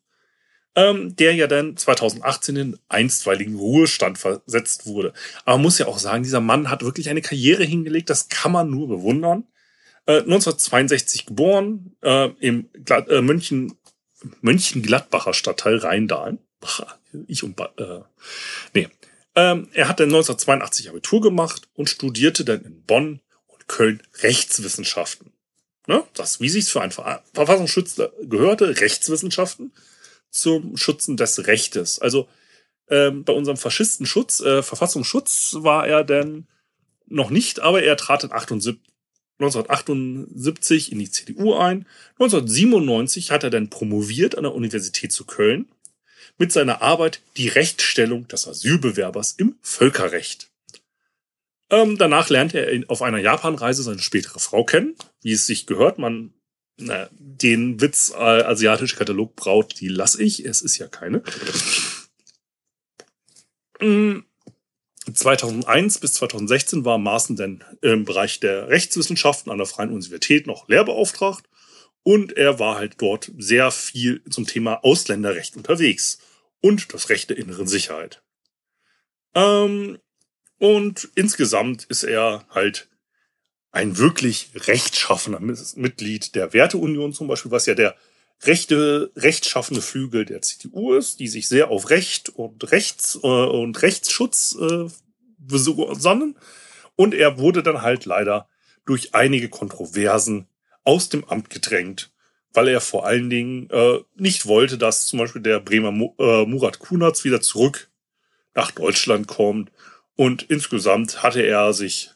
ähm, 0.75 1.15
der 1.15 1.33
ja 1.33 1.47
dann 1.47 1.77
2018 1.77 2.55
in 2.55 2.79
einstweiligen 2.89 3.55
Ruhestand 3.55 4.17
versetzt 4.17 4.85
wurde. 4.85 5.13
Aber 5.45 5.57
man 5.57 5.63
muss 5.63 5.79
ja 5.79 5.87
auch 5.87 5.97
sagen, 5.99 6.23
dieser 6.23 6.41
Mann 6.41 6.69
hat 6.69 6.83
wirklich 6.83 7.09
eine 7.09 7.21
Karriere 7.21 7.63
hingelegt, 7.63 8.09
das 8.09 8.29
kann 8.29 8.51
man 8.51 8.69
nur 8.69 8.87
bewundern. 8.87 9.45
Äh, 10.07 10.19
1962 10.19 11.25
geboren, 11.25 11.95
äh, 12.01 12.29
im 12.39 12.69
Glad 12.83 13.09
äh, 13.09 13.21
München, 13.21 13.75
Mönchengladbacher 14.41 15.33
Stadtteil 15.33 15.77
Rheindahlen. 15.77 16.39
Ich 17.27 17.43
und 17.43 17.59
äh, 17.59 18.01
nee, 18.73 18.89
ähm, 19.35 19.69
er 19.73 19.87
hat 19.87 19.99
dann 19.99 20.09
1982 20.09 20.89
Abitur 20.89 21.21
gemacht 21.21 21.67
und 21.73 21.89
studierte 21.89 22.45
dann 22.45 22.63
in 22.63 22.83
Bonn 22.83 23.21
und 23.47 23.67
Köln 23.67 24.01
Rechtswissenschaften. 24.21 25.31
Ne? 25.87 26.03
Das, 26.13 26.39
wie 26.39 26.49
sich's 26.49 26.69
für 26.69 26.81
einen 26.81 26.91
Verfassungsschützer 26.91 28.11
gehörte, 28.23 28.79
Rechtswissenschaften 28.79 29.73
zum 30.29 30.77
Schützen 30.77 31.17
des 31.17 31.47
Rechtes. 31.47 31.99
Also 31.99 32.27
ähm, 32.89 33.23
bei 33.23 33.33
unserem 33.33 33.57
Faschistenschutz, 33.57 34.39
äh, 34.41 34.63
Verfassungsschutz 34.63 35.55
war 35.59 35.87
er 35.87 36.03
denn 36.03 36.47
noch 37.07 37.29
nicht, 37.29 37.59
aber 37.59 37.83
er 37.83 37.97
trat 37.97 38.23
in 38.23 38.31
78, 38.31 38.81
1978 39.39 40.91
in 40.91 40.99
die 40.99 41.11
CDU 41.11 41.55
ein. 41.55 41.85
1997 42.19 43.31
hat 43.31 43.43
er 43.43 43.49
dann 43.49 43.69
promoviert 43.69 44.37
an 44.37 44.43
der 44.43 44.55
Universität 44.55 45.11
zu 45.11 45.25
Köln 45.25 45.67
mit 46.37 46.51
seiner 46.51 46.81
Arbeit 46.81 47.21
Die 47.37 47.47
Rechtsstellung 47.47 48.27
des 48.27 48.47
Asylbewerbers 48.47 49.33
im 49.33 49.55
Völkerrecht. 49.61 50.49
Ähm, 51.69 51.97
danach 51.97 52.29
lernte 52.29 52.59
er 52.59 52.83
auf 52.89 53.01
einer 53.01 53.17
Japanreise 53.17 53.83
seine 53.83 53.99
spätere 53.99 54.39
Frau 54.39 54.63
kennen, 54.63 54.95
wie 55.21 55.31
es 55.31 55.45
sich 55.45 55.65
gehört. 55.65 55.97
Man, 55.97 56.33
na, 56.77 57.09
den 57.11 57.81
Witz 57.81 58.11
äh, 58.11 58.43
asiatische 58.43 58.97
Katalogbraut, 58.97 59.79
die 59.79 59.87
lass 59.87 60.15
ich. 60.15 60.45
Es 60.45 60.61
ist 60.61 60.77
ja 60.77 60.87
keine. 60.87 61.23
2001 65.13 65.97
mm, 65.97 66.01
bis 66.01 66.13
2016 66.13 66.85
war 66.85 66.97
Maaßen 66.97 67.35
dann 67.35 67.63
im 67.81 68.05
Bereich 68.05 68.39
der 68.39 68.69
Rechtswissenschaften 68.69 69.51
an 69.51 69.57
der 69.57 69.67
Freien 69.67 69.91
Universität 69.91 70.47
noch 70.47 70.67
Lehrbeauftragt 70.67 71.47
und 72.03 72.37
er 72.37 72.59
war 72.59 72.75
halt 72.75 73.01
dort 73.01 73.31
sehr 73.37 73.71
viel 73.71 74.23
zum 74.29 74.45
Thema 74.45 74.83
Ausländerrecht 74.83 75.55
unterwegs 75.57 76.19
und 76.61 76.93
das 76.93 77.09
Recht 77.09 77.29
der 77.29 77.37
inneren 77.37 77.67
Sicherheit. 77.67 78.23
Ähm, 79.33 79.99
und 80.57 81.09
insgesamt 81.15 81.83
ist 81.85 82.03
er 82.03 82.45
halt 82.49 82.89
ein 83.71 83.97
wirklich 83.97 84.51
rechtschaffener 84.55 85.39
Mitglied 85.39 86.35
der 86.35 86.53
Werteunion 86.53 87.11
zum 87.11 87.27
Beispiel, 87.27 87.51
was 87.51 87.65
ja 87.65 87.75
der 87.75 87.95
rechte, 88.41 89.11
rechtschaffende 89.15 89.81
Flügel 89.81 90.25
der 90.25 90.41
CDU 90.41 90.93
ist, 90.93 91.19
die 91.19 91.27
sich 91.27 91.47
sehr 91.47 91.69
auf 91.69 91.89
Recht 91.89 92.29
und 92.29 92.71
Rechts 92.71 93.15
äh, 93.15 93.27
und 93.27 93.81
Rechtsschutz 93.81 94.57
äh, 94.59 94.85
besonnen. 95.37 96.37
Und 96.95 97.13
er 97.13 97.37
wurde 97.39 97.63
dann 97.63 97.81
halt 97.81 98.05
leider 98.05 98.47
durch 98.85 99.15
einige 99.15 99.49
Kontroversen 99.49 100.47
aus 100.83 101.09
dem 101.09 101.25
Amt 101.25 101.49
gedrängt 101.49 102.11
weil 102.55 102.67
er 102.67 102.81
vor 102.81 103.05
allen 103.05 103.29
Dingen 103.29 103.69
äh, 103.69 103.99
nicht 104.15 104.45
wollte, 104.45 104.77
dass 104.77 105.05
zum 105.05 105.19
Beispiel 105.19 105.41
der 105.41 105.59
Bremer 105.59 105.91
Mu 105.91 106.13
äh, 106.17 106.45
Murat 106.45 106.79
Kunatz 106.79 107.23
wieder 107.23 107.41
zurück 107.41 107.89
nach 108.53 108.71
Deutschland 108.71 109.27
kommt. 109.27 109.71
Und 110.15 110.43
insgesamt 110.43 111.23
hatte 111.23 111.41
er 111.41 111.73
sich 111.73 112.11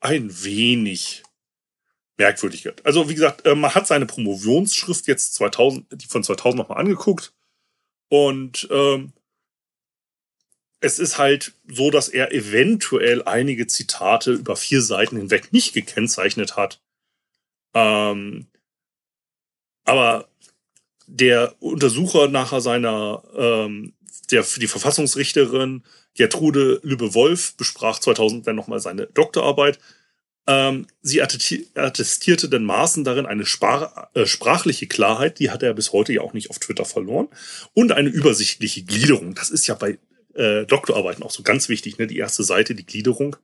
ein 0.00 0.30
wenig 0.44 1.22
merkwürdig 2.18 2.62
gehört. 2.62 2.84
Also 2.84 3.08
wie 3.08 3.14
gesagt, 3.14 3.46
äh, 3.46 3.54
man 3.54 3.74
hat 3.74 3.86
seine 3.86 4.06
Promotionsschrift 4.06 5.06
jetzt 5.06 5.34
2000, 5.34 5.86
die 5.92 6.06
von 6.06 6.24
2000 6.24 6.58
nochmal 6.58 6.78
angeguckt 6.78 7.32
und 8.08 8.68
ähm, 8.70 9.12
es 10.80 10.98
ist 10.98 11.18
halt 11.18 11.52
so, 11.66 11.90
dass 11.90 12.08
er 12.08 12.32
eventuell 12.32 13.22
einige 13.24 13.66
Zitate 13.66 14.32
über 14.32 14.56
vier 14.56 14.82
Seiten 14.82 15.16
hinweg 15.16 15.52
nicht 15.52 15.72
gekennzeichnet 15.72 16.56
hat. 16.56 16.80
Ähm, 17.74 18.46
aber 19.84 20.28
der 21.06 21.54
Untersucher 21.60 22.28
nachher 22.28 22.60
seiner 22.60 23.22
ähm, 23.34 23.94
der, 24.30 24.42
die 24.42 24.66
Verfassungsrichterin 24.66 25.84
Gertrude 26.14 26.80
Lübbe-Wolf 26.82 27.56
besprach 27.56 27.98
2000 27.98 28.46
dann 28.46 28.56
nochmal 28.56 28.80
seine 28.80 29.06
Doktorarbeit. 29.06 29.78
Ähm, 30.48 30.86
sie 31.02 31.22
attestierte 31.22 32.48
den 32.48 32.64
Maßen 32.64 33.02
darin 33.02 33.26
eine 33.26 33.46
Spar 33.46 34.10
äh, 34.14 34.26
sprachliche 34.26 34.86
Klarheit, 34.86 35.40
die 35.40 35.50
hat 35.50 35.62
er 35.62 35.74
bis 35.74 35.92
heute 35.92 36.12
ja 36.12 36.20
auch 36.20 36.34
nicht 36.34 36.50
auf 36.50 36.60
Twitter 36.60 36.84
verloren, 36.84 37.28
und 37.74 37.92
eine 37.92 38.08
übersichtliche 38.08 38.82
Gliederung. 38.82 39.34
Das 39.34 39.50
ist 39.50 39.66
ja 39.66 39.74
bei 39.74 39.98
äh, 40.34 40.64
Doktorarbeiten 40.64 41.24
auch 41.24 41.32
so 41.32 41.42
ganz 41.42 41.68
wichtig, 41.68 41.98
ne? 41.98 42.06
Die 42.06 42.18
erste 42.18 42.44
Seite, 42.44 42.74
die 42.74 42.86
Gliederung. 42.86 43.36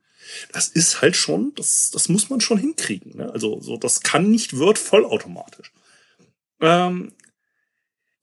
Das 0.53 0.67
ist 0.69 1.01
halt 1.01 1.17
schon, 1.17 1.53
das, 1.55 1.91
das 1.91 2.07
muss 2.07 2.29
man 2.29 2.39
schon 2.39 2.57
hinkriegen. 2.57 3.17
Ne? 3.17 3.31
Also 3.31 3.59
so, 3.59 3.75
das 3.75 4.01
kann 4.01 4.31
nicht 4.31 4.57
Word 4.57 4.77
vollautomatisch. 4.77 5.73
Ähm, 6.61 7.11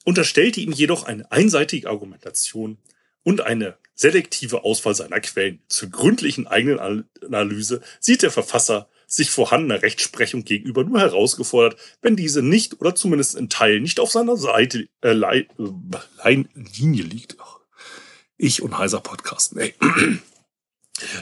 unterstellte 0.05 0.61
ihm 0.61 0.73
jedoch 0.73 1.05
eine 1.05 1.31
einseitige 1.31 1.91
Argumentation 1.91 2.79
und 3.23 3.41
eine 3.41 3.77
selektive 3.95 4.65
Auswahl 4.65 4.95
seiner 4.95 5.21
Quellen. 5.21 5.61
Zur 5.69 5.91
gründlichen 5.91 6.47
eigenen 6.47 7.05
Analyse 7.23 7.83
sieht 8.01 8.23
der 8.23 8.31
Verfasser 8.31 8.89
sich 9.07 9.31
vorhandener 9.31 9.83
Rechtsprechung 9.83 10.45
gegenüber 10.45 10.85
nur 10.85 11.01
herausgefordert, 11.01 11.79
wenn 12.01 12.17
diese 12.17 12.43
nicht 12.43 12.81
oder 12.81 12.95
zumindest 12.95 13.35
in 13.35 13.49
Teilen 13.49 13.83
nicht 13.83 14.01
auf 14.01 14.11
seiner 14.11 14.37
Seite 14.37 14.89
äh, 15.03 15.13
Lei, 15.13 15.49
äh, 16.23 16.45
Linie 16.55 17.03
liegt. 17.03 17.37
Ich 18.39 18.63
und 18.63 18.79
heiser 18.79 19.01
Podcast. 19.01 19.55
Nee. 19.55 19.75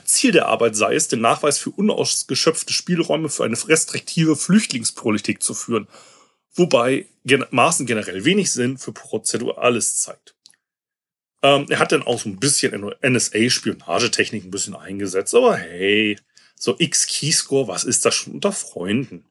Ziel 0.04 0.32
der 0.32 0.46
Arbeit 0.46 0.76
sei 0.76 0.94
es, 0.94 1.08
den 1.08 1.20
Nachweis 1.20 1.58
für 1.58 1.70
unausgeschöpfte 1.70 2.72
Spielräume 2.72 3.28
für 3.28 3.44
eine 3.44 3.56
restriktive 3.56 4.36
Flüchtlingspolitik 4.36 5.42
zu 5.42 5.54
führen, 5.54 5.88
wobei 6.54 7.06
Maßen 7.50 7.86
generell 7.86 8.24
wenig 8.24 8.52
Sinn 8.52 8.78
für 8.78 8.92
Prozedurales 8.92 9.96
zeigt. 9.96 10.37
Ähm, 11.42 11.66
er 11.68 11.78
hat 11.78 11.92
dann 11.92 12.02
auch 12.02 12.18
so 12.18 12.28
ein 12.28 12.38
bisschen 12.38 12.72
NSA-Spionagetechnik 13.02 14.44
ein 14.44 14.50
bisschen 14.50 14.74
eingesetzt, 14.74 15.34
aber 15.34 15.56
hey, 15.56 16.18
so 16.56 16.74
X-Keyscore, 16.78 17.68
was 17.68 17.84
ist 17.84 18.04
das 18.04 18.14
schon 18.14 18.34
unter 18.34 18.52
Freunden? 18.52 19.24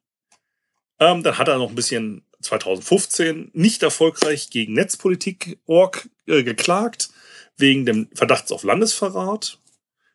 Ähm, 0.99 1.23
dann 1.23 1.37
hat 1.37 1.47
er 1.47 1.57
noch 1.57 1.69
ein 1.69 1.75
bisschen 1.75 2.23
2015 2.41 3.51
nicht 3.53 3.83
erfolgreich 3.83 4.49
gegen 4.49 4.73
Netzpolitik.org 4.73 6.09
äh, 6.27 6.43
geklagt, 6.43 7.09
wegen 7.57 7.85
dem 7.85 8.07
Verdachts 8.13 8.51
auf 8.51 8.63
Landesverrat. 8.63 9.59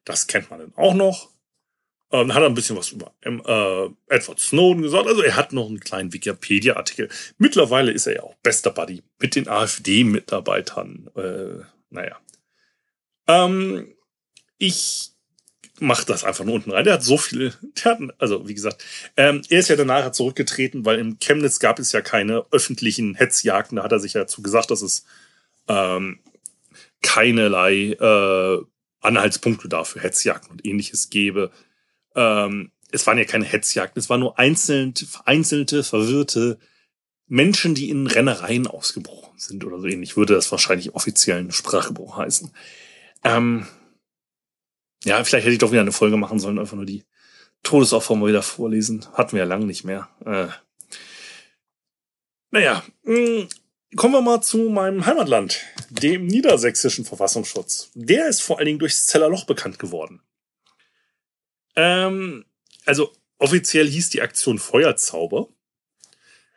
Das 0.04 0.26
kennt 0.26 0.50
man 0.50 0.60
dann 0.60 0.72
auch 0.76 0.94
noch. 0.94 1.30
Ähm, 2.10 2.34
hat 2.34 2.42
er 2.42 2.48
ein 2.48 2.54
bisschen 2.54 2.76
was 2.76 2.90
über 2.90 3.12
äh, 3.22 4.14
Edward 4.14 4.38
Snowden 4.38 4.82
gesagt. 4.82 5.06
Also 5.06 5.22
er 5.22 5.36
hat 5.36 5.52
noch 5.52 5.68
einen 5.68 5.80
kleinen 5.80 6.12
Wikipedia-Artikel. 6.12 7.08
Mittlerweile 7.38 7.90
ist 7.90 8.06
er 8.06 8.16
ja 8.16 8.22
auch 8.22 8.34
bester 8.42 8.70
Buddy 8.70 9.02
mit 9.18 9.34
den 9.34 9.48
AfD-Mitarbeitern. 9.48 11.10
Äh, 11.16 11.64
naja. 11.92 12.18
Ähm, 13.28 13.94
ich 14.58 15.12
mache 15.80 16.06
das 16.06 16.24
einfach 16.24 16.44
nur 16.44 16.54
unten 16.54 16.70
rein. 16.70 16.84
Der 16.84 16.94
hat 16.94 17.02
so 17.02 17.18
viele, 17.18 17.52
der 17.84 17.92
hat, 17.92 17.98
also 18.18 18.48
wie 18.48 18.54
gesagt, 18.54 18.82
ähm, 19.16 19.42
er 19.48 19.60
ist 19.60 19.68
ja 19.68 19.76
danach 19.76 20.12
zurückgetreten, 20.12 20.84
weil 20.84 20.98
im 20.98 21.18
Chemnitz 21.18 21.58
gab 21.58 21.78
es 21.78 21.92
ja 21.92 22.00
keine 22.00 22.44
öffentlichen 22.50 23.14
Hetzjagden. 23.14 23.76
Da 23.76 23.84
hat 23.84 23.92
er 23.92 24.00
sich 24.00 24.14
ja 24.14 24.20
dazu 24.22 24.42
gesagt, 24.42 24.70
dass 24.70 24.82
es 24.82 25.04
ähm, 25.68 26.20
keinerlei 27.02 27.92
äh, 27.92 28.64
Anhaltspunkte 29.00 29.68
dafür 29.68 30.02
Hetzjagden 30.02 30.50
und 30.50 30.64
ähnliches 30.64 31.10
gäbe. 31.10 31.50
Ähm, 32.14 32.70
es 32.92 33.06
waren 33.06 33.18
ja 33.18 33.24
keine 33.24 33.44
Hetzjagden, 33.44 33.98
es 33.98 34.10
waren 34.10 34.20
nur 34.20 34.38
einzeln, 34.38 34.94
vereinzelte, 34.94 35.82
verwirrte 35.82 36.58
Menschen, 37.26 37.74
die 37.74 37.90
in 37.90 38.06
Rennereien 38.06 38.66
ausgebrochen 38.66 39.38
sind 39.38 39.64
oder 39.64 39.80
so 39.80 39.86
ähnlich, 39.86 40.16
würde 40.16 40.34
das 40.34 40.50
wahrscheinlich 40.50 40.94
offiziellen 40.94 41.52
Sprachgebrauch 41.52 42.16
heißen. 42.16 42.52
Ähm, 43.24 43.66
ja, 45.04 45.22
vielleicht 45.24 45.44
hätte 45.44 45.52
ich 45.52 45.58
doch 45.58 45.72
wieder 45.72 45.80
eine 45.80 45.92
Folge 45.92 46.16
machen 46.16 46.38
sollen, 46.38 46.58
einfach 46.58 46.76
nur 46.76 46.86
die 46.86 47.04
Todesopfer 47.62 48.14
mal 48.14 48.28
wieder 48.28 48.42
vorlesen. 48.42 49.06
Hatten 49.14 49.32
wir 49.32 49.40
ja 49.40 49.44
lange 49.44 49.66
nicht 49.66 49.84
mehr. 49.84 50.08
Äh, 50.24 50.48
naja, 52.50 52.84
mh, 53.04 53.16
hm, 53.16 53.48
kommen 53.96 54.14
wir 54.14 54.22
mal 54.22 54.42
zu 54.42 54.58
meinem 54.68 55.06
Heimatland, 55.06 55.60
dem 55.90 56.26
niedersächsischen 56.26 57.04
Verfassungsschutz. 57.04 57.90
Der 57.94 58.28
ist 58.28 58.42
vor 58.42 58.58
allen 58.58 58.66
Dingen 58.66 58.78
durchs 58.78 59.06
Zellerloch 59.06 59.44
bekannt 59.44 59.78
geworden. 59.78 60.22
Ähm, 61.76 62.44
also 62.84 63.12
offiziell 63.38 63.88
hieß 63.88 64.10
die 64.10 64.22
Aktion 64.22 64.58
Feuerzauber 64.58 65.48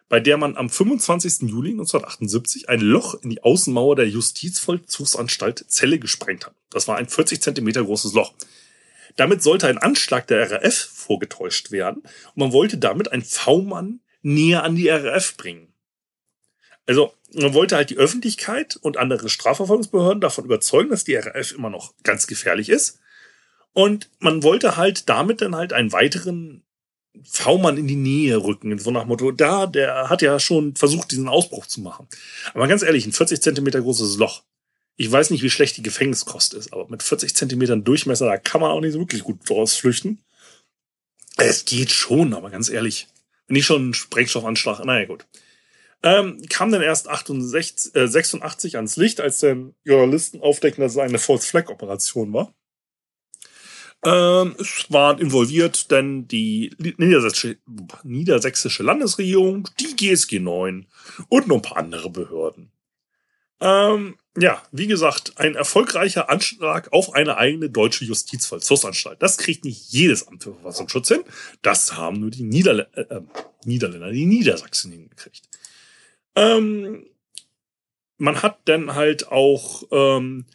bei 0.08 0.20
der 0.20 0.38
man 0.38 0.56
am 0.56 0.70
25. 0.70 1.50
Juli 1.50 1.72
1978 1.72 2.70
ein 2.70 2.80
Loch 2.80 3.16
in 3.22 3.30
die 3.30 3.44
Außenmauer 3.44 3.96
der 3.96 4.08
Justizvollzugsanstalt 4.08 5.66
Celle 5.70 6.00
gesprengt 6.00 6.46
hat. 6.46 6.56
Das 6.70 6.88
war 6.88 6.98
ein 6.98 7.08
40 7.10 7.42
Zentimeter 7.42 7.84
großes 7.84 8.14
Loch. 8.14 8.34
Damit 9.16 9.42
sollte 9.42 9.68
ein 9.68 9.78
Anschlag 9.78 10.28
der 10.28 10.52
RAF 10.52 10.74
vorgetäuscht 10.74 11.72
werden 11.72 12.04
und 12.04 12.38
man 12.38 12.52
wollte 12.52 12.78
damit 12.78 13.12
einen 13.12 13.24
V-Mann 13.24 14.02
näher 14.22 14.64
an 14.64 14.76
die 14.76 14.90
RAF 14.90 15.38
bringen. 15.38 15.74
Also 16.86 17.14
man 17.34 17.54
wollte 17.54 17.76
halt 17.76 17.90
die 17.90 17.98
Öffentlichkeit 17.98 18.76
und 18.76 18.98
andere 18.98 19.30
Strafverfolgungsbehörden 19.30 20.22
davon 20.22 20.46
überzeugen, 20.46 20.92
dass 20.92 21.04
die 21.04 21.16
RAF 21.16 21.54
immer 21.54 21.70
noch 21.70 21.94
ganz 22.04 22.28
gefährlich 22.28 22.70
ist. 22.70 23.00
Und 23.74 24.10
man 24.20 24.44
wollte 24.44 24.78
halt 24.78 25.10
damit 25.10 25.42
dann 25.42 25.56
halt 25.56 25.74
einen 25.74 25.92
weiteren 25.92 26.65
V-Mann 27.24 27.78
in 27.78 27.88
die 27.88 27.96
Nähe 27.96 28.38
rücken. 28.38 28.78
So 28.80 28.92
nach 28.92 29.06
Motto, 29.06 29.32
da, 29.32 29.68
der 29.68 30.10
hat 30.10 30.22
ja 30.22 30.40
schon 30.40 30.76
versucht, 30.76 31.12
diesen 31.12 31.28
Ausbruch 31.28 31.66
zu 31.66 31.82
machen. 31.82 32.08
Aber 32.54 32.68
ganz 32.68 32.84
ehrlich, 32.84 33.06
ein 33.06 33.14
40 33.14 33.42
Zentimeter 33.42 33.82
großes 33.82 34.18
Loch. 34.18 34.44
Ich 34.98 35.12
weiß 35.12 35.30
nicht, 35.30 35.44
wie 35.44 35.50
schlecht 35.50 35.78
die 35.78 35.84
Gefängniskost 35.84 36.54
ist, 36.54 36.72
aber 36.72 36.88
mit 36.88 37.04
40 37.04 37.36
Zentimetern 37.36 37.84
Durchmesser, 37.84 38.28
da 38.28 38.38
kann 38.38 38.62
man 38.62 38.72
auch 38.72 38.80
nicht 38.80 38.94
so 38.94 39.00
wirklich 39.00 39.24
gut 39.24 39.50
draus 39.50 39.76
flüchten. 39.76 40.20
Es 41.38 41.66
geht 41.66 41.92
schon, 41.92 42.34
aber 42.34 42.50
ganz 42.50 42.70
ehrlich, 42.70 43.08
wenn 43.48 43.58
ich 43.58 43.66
schon 43.66 43.82
einen 43.82 43.94
Sprengstoffanschlag, 43.94 44.86
naja 44.86 45.06
gut. 45.06 45.26
Ähm, 46.02 46.42
kam 46.50 46.72
dann 46.72 46.82
erst 46.82 47.10
68, 47.10 47.96
äh, 47.96 48.08
86 48.08 48.76
ans 48.78 48.96
Licht, 48.96 49.20
als 49.20 49.40
dann 49.40 49.74
Journalisten 49.84 50.40
aufdecken, 50.40 50.82
dass 50.82 50.94
es 50.94 50.98
eine 50.98 51.20
False 51.20 51.48
Flag 51.48 51.70
Operation 51.70 52.32
war. 52.32 52.54
Ähm, 54.06 54.56
es 54.60 54.86
waren 54.90 55.18
involviert 55.18 55.90
denn 55.90 56.28
die 56.28 56.76
niedersächsische, 56.78 57.58
niedersächsische 58.04 58.84
Landesregierung, 58.84 59.68
die 59.80 59.96
GSG 59.96 60.40
9 60.40 60.86
und 61.28 61.48
noch 61.48 61.56
ein 61.56 61.62
paar 61.64 61.78
andere 61.78 62.12
Behörden. 62.12 62.72
Ähm, 63.60 64.18
ja, 64.38 64.62
wie 64.72 64.86
gesagt, 64.86 65.34
ein 65.38 65.56
erfolgreicher 65.56 66.30
Anschlag 66.30 66.94
auf 66.94 67.14
eine 67.16 67.38
eigene 67.38 67.70
deutsche 67.70 68.06
Justizvollzugsanstalt. 68.06 69.24
Das 69.24 69.38
kriegt 69.38 69.66
nicht 69.66 69.92
jedes 69.92 70.28
Amt 70.28 70.44
für 70.44 70.54
Verfassungsschutz 70.54 71.08
hin. 71.08 71.24
Das 71.64 71.98
haben 71.98 72.20
nur 72.20 72.30
die 72.30 72.44
Niederl 72.44 72.88
äh, 72.94 73.02
äh 73.02 73.22
Niederländer, 73.64 74.12
die 74.12 74.28
Niedersachsen 74.28 74.92
hingekriegt. 74.92 75.50
Ähm, 76.36 77.08
man 78.18 78.44
hat 78.44 78.60
dann 78.66 78.94
halt 78.94 79.30
auch 79.30 79.84
ähm, 79.90 80.46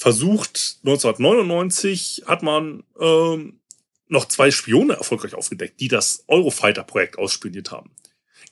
versucht, 0.00 0.78
1999 0.82 2.22
hat 2.24 2.42
man 2.42 2.84
ähm, 2.98 3.60
noch 4.08 4.24
zwei 4.24 4.50
Spione 4.50 4.94
erfolgreich 4.94 5.34
aufgedeckt, 5.34 5.78
die 5.78 5.88
das 5.88 6.24
Eurofighter-Projekt 6.26 7.18
ausspioniert 7.18 7.70
haben. 7.70 7.90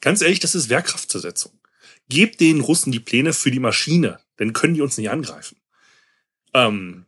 Ganz 0.03 0.21
ehrlich, 0.21 0.41
das 0.41 0.55
ist 0.55 0.69
Wehrkraftzersetzung. 0.69 1.53
Gebt 2.11 2.43
den 2.43 2.61
Russen 2.61 2.93
die 2.93 3.01
Pläne 3.01 3.33
für 3.33 3.51
die 3.51 3.61
Maschine, 3.61 4.21
dann 4.37 4.53
können 4.53 4.75
die 4.75 4.83
uns 4.83 4.99
nicht 4.99 5.09
angreifen. 5.09 5.57
Ähm, 6.53 7.07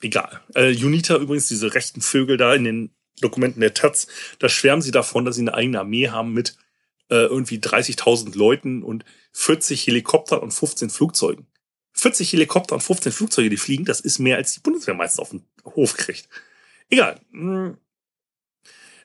egal. 0.00 0.42
Äh, 0.54 0.76
UNITA 0.76 1.16
übrigens, 1.16 1.48
diese 1.48 1.74
rechten 1.74 2.02
Vögel 2.02 2.36
da 2.36 2.54
in 2.54 2.62
den 2.62 2.90
Dokumenten 3.20 3.60
der 3.60 3.74
Taz, 3.74 4.06
da 4.38 4.48
schwärmen 4.48 4.82
sie 4.82 4.92
davon, 4.92 5.24
dass 5.24 5.34
sie 5.34 5.42
eine 5.42 5.54
eigene 5.54 5.80
Armee 5.80 6.08
haben 6.10 6.32
mit 6.32 6.56
äh, 7.10 7.16
irgendwie 7.16 7.58
30.000 7.58 8.38
Leuten 8.38 8.84
und 8.84 9.04
40 9.32 9.88
Helikoptern 9.88 10.38
und 10.38 10.54
15 10.54 10.88
Flugzeugen. 10.88 11.48
40 11.96 12.32
Helikopter 12.32 12.74
und 12.74 12.82
15 12.82 13.12
Flugzeuge, 13.12 13.50
die 13.50 13.56
fliegen, 13.56 13.84
das 13.84 14.00
ist 14.00 14.18
mehr 14.18 14.36
als 14.36 14.52
die 14.52 14.60
Bundeswehr 14.60 14.94
meistens 14.94 15.20
auf 15.20 15.30
den 15.30 15.44
Hof 15.64 15.96
kriegt. 15.96 16.28
Egal. 16.90 17.20
Hm. 17.32 17.78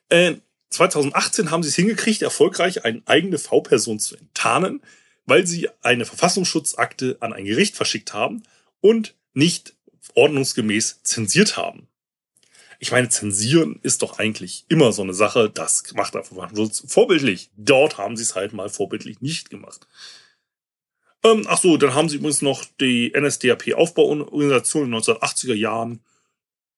Äh, 0.10 0.36
2018 0.70 1.52
haben 1.52 1.64
sie 1.64 1.70
es 1.70 1.76
hingekriegt, 1.76 2.22
erfolgreich 2.22 2.86
eine 2.86 3.02
eigene 3.06 3.38
V-Person 3.38 4.00
zu 4.00 4.16
enttarnen, 4.16 4.82
weil 5.26 5.48
sie 5.48 5.70
eine 5.82 6.06
Verfassungsschutzakte 6.06 7.18
an 7.20 7.34
ein 7.34 7.46
Gericht 7.46 7.76
verschickt 7.76 8.14
haben 8.14 8.44
und 8.82 9.16
nicht 9.34 9.76
ordnungsgemäß 10.16 11.04
zensiert 11.04 11.58
haben. 11.58 11.88
Ich 12.80 12.92
meine, 12.92 13.10
zensieren 13.10 13.80
ist 13.84 14.02
doch 14.02 14.18
eigentlich 14.18 14.66
immer 14.68 14.92
so 14.92 15.04
eine 15.04 15.14
Sache, 15.14 15.50
das 15.50 15.94
macht 15.94 16.16
der 16.16 16.24
Verfassungsschutz 16.24 16.84
vorbildlich. 16.92 17.52
Dort 17.56 17.98
haben 17.98 18.18
sie 18.18 18.24
es 18.24 18.36
halt 18.36 18.54
mal 18.54 18.70
vorbildlich 18.70 19.22
nicht 19.22 19.50
gemacht. 19.50 19.88
Ähm, 21.24 21.46
ach 21.48 21.60
so, 21.60 21.78
dann 21.78 21.94
haben 21.94 22.10
sie 22.10 22.18
übrigens 22.18 22.42
noch 22.42 22.66
die 22.80 23.14
NSDAP-Aufbauorganisation 23.16 24.86
in 24.86 24.92
den 24.92 25.02
1980er 25.02 25.54
Jahren 25.54 26.00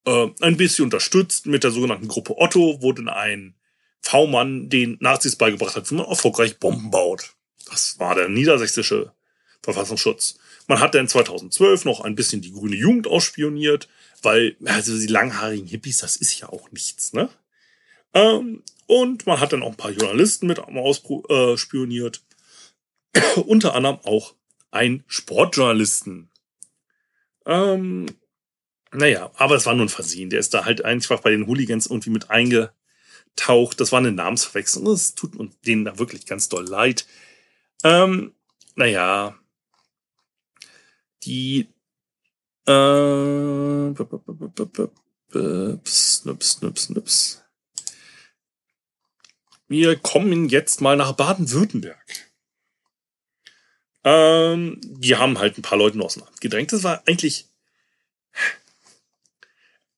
äh, 0.06 0.27
ein 0.41 0.58
bisschen 0.58 0.86
unterstützt 0.86 1.45
mit 1.45 1.63
der 1.63 1.71
sogenannten 1.71 2.08
Gruppe 2.08 2.38
Otto, 2.38 2.77
wo 2.82 2.91
dann 2.91 3.10
ein 3.10 3.56
V-Mann 4.01 4.69
den 4.69 4.97
Nazis 4.99 5.38
beigebracht 5.38 5.75
hat, 5.75 5.89
wie 5.89 5.95
man 5.95 6.06
erfolgreich 6.06 6.60
Bomben 6.60 6.91
baut. 6.91 7.36
Das 7.69 7.97
war 7.99 8.15
der 8.15 8.27
niedersächsische 8.27 9.13
Verfassungsschutz. 9.62 10.38
Man 10.67 10.79
hat 10.79 10.93
dann 10.93 11.08
2012 11.08 11.86
noch 11.86 12.01
ein 12.01 12.15
bisschen 12.15 12.41
die 12.41 12.51
grüne 12.51 12.75
Jugend 12.75 13.08
ausspioniert, 13.08 13.88
weil, 14.21 14.56
also 14.65 14.97
die 14.97 15.08
langhaarigen 15.08 15.67
Hippies, 15.67 15.97
das 15.97 16.17
ist 16.17 16.39
ja 16.39 16.49
auch 16.49 16.71
nichts, 16.71 17.13
ne? 17.13 17.29
Ähm, 18.13 18.62
und 18.86 19.25
man 19.25 19.39
hat 19.39 19.53
dann 19.53 19.63
auch 19.63 19.71
ein 19.71 19.77
paar 19.77 19.91
Journalisten 19.91 20.47
mit 20.47 20.60
ausspioniert. 20.60 22.21
Unter 23.45 23.76
anderem 23.76 23.99
auch 24.04 24.36
ein 24.71 25.04
Sportjournalisten. 25.08 26.30
Ähm, 27.45 28.08
naja, 28.91 29.32
aber 29.36 29.56
es 29.56 29.65
war 29.65 29.73
nur 29.73 29.86
ein 29.86 29.89
Versehen. 29.89 30.30
Der 30.30 30.39
ist 30.39 30.54
da 30.54 30.65
halt 30.65 30.86
einfach 30.86 31.21
bei 31.21 31.32
den 31.32 31.47
Hooligans 31.47 31.88
irgendwie 31.88 32.10
mit 32.12 32.30
eingetaucht. 32.30 33.80
Das 33.80 33.91
war 33.91 33.99
eine 33.99 34.12
Namensverwechslung. 34.12 34.86
Das 34.86 35.15
tut 35.15 35.36
uns 35.36 35.60
denen 35.62 35.86
da 35.86 35.99
wirklich 35.99 36.26
ganz 36.26 36.49
doll 36.49 36.65
leid. 36.65 37.06
Ähm, 37.84 38.34
naja, 38.76 39.36
die 41.23 41.67
äh, 42.65 43.93
snips, 45.86 46.52
snips, 46.52 46.84
snips. 46.84 47.43
Wir 49.67 49.95
kommen 49.95 50.49
jetzt 50.49 50.82
mal 50.82 50.95
nach 50.95 51.13
Baden-Württemberg. 51.13 52.22
Ähm, 54.04 54.80
die 54.84 55.16
haben 55.16 55.39
halt 55.39 55.58
ein 55.58 55.62
paar 55.62 55.78
Leute 55.78 56.00
aus 56.02 56.16
dem 56.16 56.24
Amt 56.24 56.42
gedrängt. 56.42 56.74
Das 56.74 56.84
war 56.84 57.04
eigentlich 57.06 57.48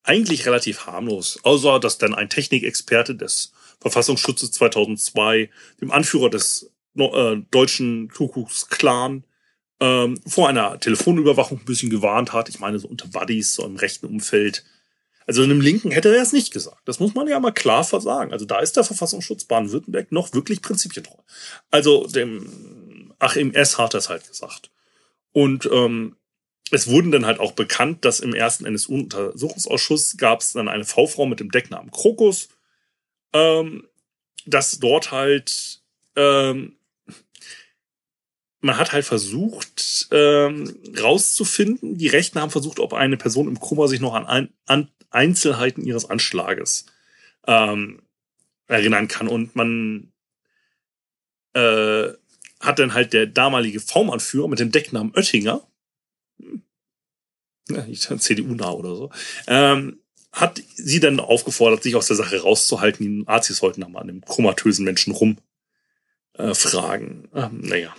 eigentlich 0.06 0.46
relativ 0.46 0.86
harmlos. 0.86 1.38
Außer, 1.42 1.80
dass 1.80 1.98
dann 1.98 2.14
ein 2.14 2.30
Technikexperte 2.30 3.14
des 3.14 3.52
Verfassungsschutzes 3.80 4.52
2002 4.52 5.50
dem 5.80 5.90
Anführer 5.90 6.30
des 6.30 6.70
äh, 6.96 7.36
deutschen 7.50 8.08
Kuckucksklan 8.08 9.24
ähm, 9.80 10.18
vor 10.26 10.48
einer 10.48 10.80
Telefonüberwachung 10.80 11.58
ein 11.58 11.64
bisschen 11.64 11.90
gewarnt 11.90 12.32
hat. 12.32 12.48
Ich 12.48 12.60
meine, 12.60 12.78
so 12.78 12.88
unter 12.88 13.08
Buddies, 13.08 13.54
so 13.54 13.66
im 13.66 13.76
rechten 13.76 14.06
Umfeld. 14.06 14.64
Also 15.26 15.42
in 15.42 15.50
einem 15.50 15.60
Linken 15.60 15.90
hätte 15.90 16.14
er 16.14 16.22
es 16.22 16.32
nicht 16.32 16.52
gesagt. 16.52 16.82
Das 16.86 17.00
muss 17.00 17.14
man 17.14 17.26
ja 17.26 17.38
mal 17.40 17.50
klar 17.50 17.82
versagen. 17.82 18.32
Also 18.32 18.46
da 18.46 18.60
ist 18.60 18.76
der 18.76 18.84
Verfassungsschutz 18.84 19.44
Baden-Württemberg 19.44 20.12
noch 20.12 20.32
wirklich 20.32 20.62
prinzipientreu. 20.62 21.18
Also 21.70 22.06
dem 22.06 22.48
Achim 23.18 23.52
S. 23.54 23.78
hat 23.78 23.94
das 23.94 24.08
halt 24.08 24.26
gesagt. 24.26 24.70
Und 25.32 25.68
ähm, 25.72 26.16
es 26.70 26.88
wurden 26.88 27.12
dann 27.12 27.26
halt 27.26 27.40
auch 27.40 27.52
bekannt, 27.52 28.04
dass 28.04 28.20
im 28.20 28.34
ersten 28.34 28.66
NSU-Untersuchungsausschuss 28.66 30.16
gab 30.16 30.40
es 30.40 30.52
dann 30.52 30.68
eine 30.68 30.84
V-Frau 30.84 31.26
mit 31.26 31.40
dem 31.40 31.50
Decknamen 31.50 31.90
Krokus, 31.90 32.48
ähm, 33.32 33.86
dass 34.46 34.78
dort 34.78 35.12
halt 35.12 35.80
ähm, 36.16 36.76
man 38.60 38.78
hat 38.78 38.92
halt 38.92 39.04
versucht 39.04 40.08
ähm, 40.10 40.76
rauszufinden, 41.00 41.96
die 41.96 42.08
Rechten 42.08 42.40
haben 42.40 42.50
versucht, 42.50 42.80
ob 42.80 42.92
eine 42.92 43.16
Person 43.16 43.48
im 43.48 43.60
Koma 43.60 43.86
sich 43.86 44.00
noch 44.00 44.14
an, 44.14 44.26
ein, 44.26 44.52
an 44.66 44.90
Einzelheiten 45.10 45.84
ihres 45.84 46.08
Anschlages 46.10 46.86
ähm, 47.46 48.02
erinnern 48.66 49.08
kann. 49.08 49.28
Und 49.28 49.54
man 49.56 50.12
äh, 51.54 52.08
hat 52.60 52.78
dann 52.78 52.94
halt 52.94 53.12
der 53.12 53.26
damalige 53.26 53.80
V-Anführer 53.80 54.48
mit 54.48 54.58
dem 54.58 54.72
Decknamen 54.72 55.12
Oettinger, 55.14 55.66
ja, 57.68 57.84
ich 57.88 58.00
CDU 58.00 58.54
nah 58.54 58.70
oder 58.70 58.94
so, 58.94 59.10
ähm, 59.46 60.00
hat 60.32 60.62
sie 60.74 61.00
dann 61.00 61.18
aufgefordert, 61.18 61.82
sich 61.82 61.96
aus 61.96 62.06
der 62.08 62.16
Sache 62.16 62.40
rauszuhalten. 62.40 63.04
Die 63.04 63.24
Nazis 63.24 63.62
wollten 63.62 63.80
da 63.80 63.88
mal 63.88 64.00
an 64.00 64.08
dem 64.08 64.20
komatösen 64.20 64.84
Menschen 64.84 65.14
rumfragen. 66.34 67.28
Äh, 67.32 67.40
ähm, 67.40 67.60
naja. 67.62 67.96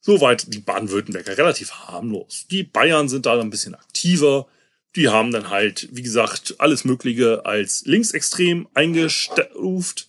Soweit 0.00 0.52
die 0.52 0.58
Baden-Württemberger 0.58 1.38
relativ 1.38 1.72
harmlos. 1.72 2.46
Die 2.50 2.64
Bayern 2.64 3.08
sind 3.08 3.24
da 3.24 3.40
ein 3.40 3.50
bisschen 3.50 3.74
aktiver. 3.74 4.46
Die 4.94 5.08
haben 5.08 5.30
dann 5.30 5.48
halt, 5.48 5.88
wie 5.92 6.02
gesagt, 6.02 6.56
alles 6.58 6.84
Mögliche 6.84 7.46
als 7.46 7.86
linksextrem 7.86 8.68
eingestuft. 8.74 10.06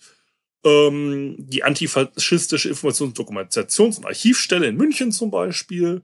Ähm, 0.64 1.36
die 1.38 1.62
antifaschistische 1.62 2.70
Informations-, 2.70 3.14
Dokumentations- 3.14 3.98
und 3.98 4.06
Archivstelle 4.06 4.66
in 4.66 4.76
München 4.76 5.12
zum 5.12 5.30
Beispiel. 5.30 6.02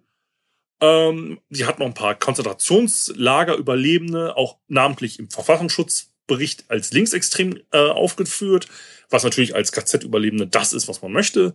Ähm, 0.81 1.41
die 1.49 1.67
hat 1.67 1.79
noch 1.79 1.87
ein 1.87 1.95
paar 1.95 2.15
Konzentrationslagerüberlebende, 2.15 4.37
auch 4.37 4.59
namentlich 4.69 5.19
im 5.19 5.31
Verfassungsschutzbericht 5.31 6.65
als 6.69 6.93
linksextrem 6.93 7.61
äh, 7.73 7.79
aufgeführt, 7.79 8.69
was 9.11 9.25
natürlich 9.25 9.55
als 9.55 9.73
KZ-Überlebende 9.73 10.47
das 10.47 10.73
ist, 10.73 10.89
was 10.89 11.03
man 11.03 11.13
möchte. 11.13 11.55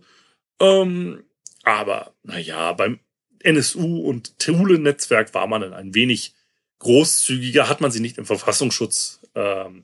Ähm, 0.60 1.24
aber 1.64 2.14
naja, 2.22 2.72
beim 2.72 3.00
NSU 3.40 4.00
und 4.00 4.38
Thule-Netzwerk 4.38 5.34
war 5.34 5.46
man 5.46 5.62
dann 5.62 5.72
ein 5.72 5.94
wenig 5.94 6.34
großzügiger, 6.78 7.68
hat 7.68 7.80
man 7.80 7.90
sie 7.90 8.00
nicht 8.00 8.18
im 8.18 8.26
Verfassungsschutz 8.26 9.20
ähm, 9.34 9.78
äh, 9.78 9.82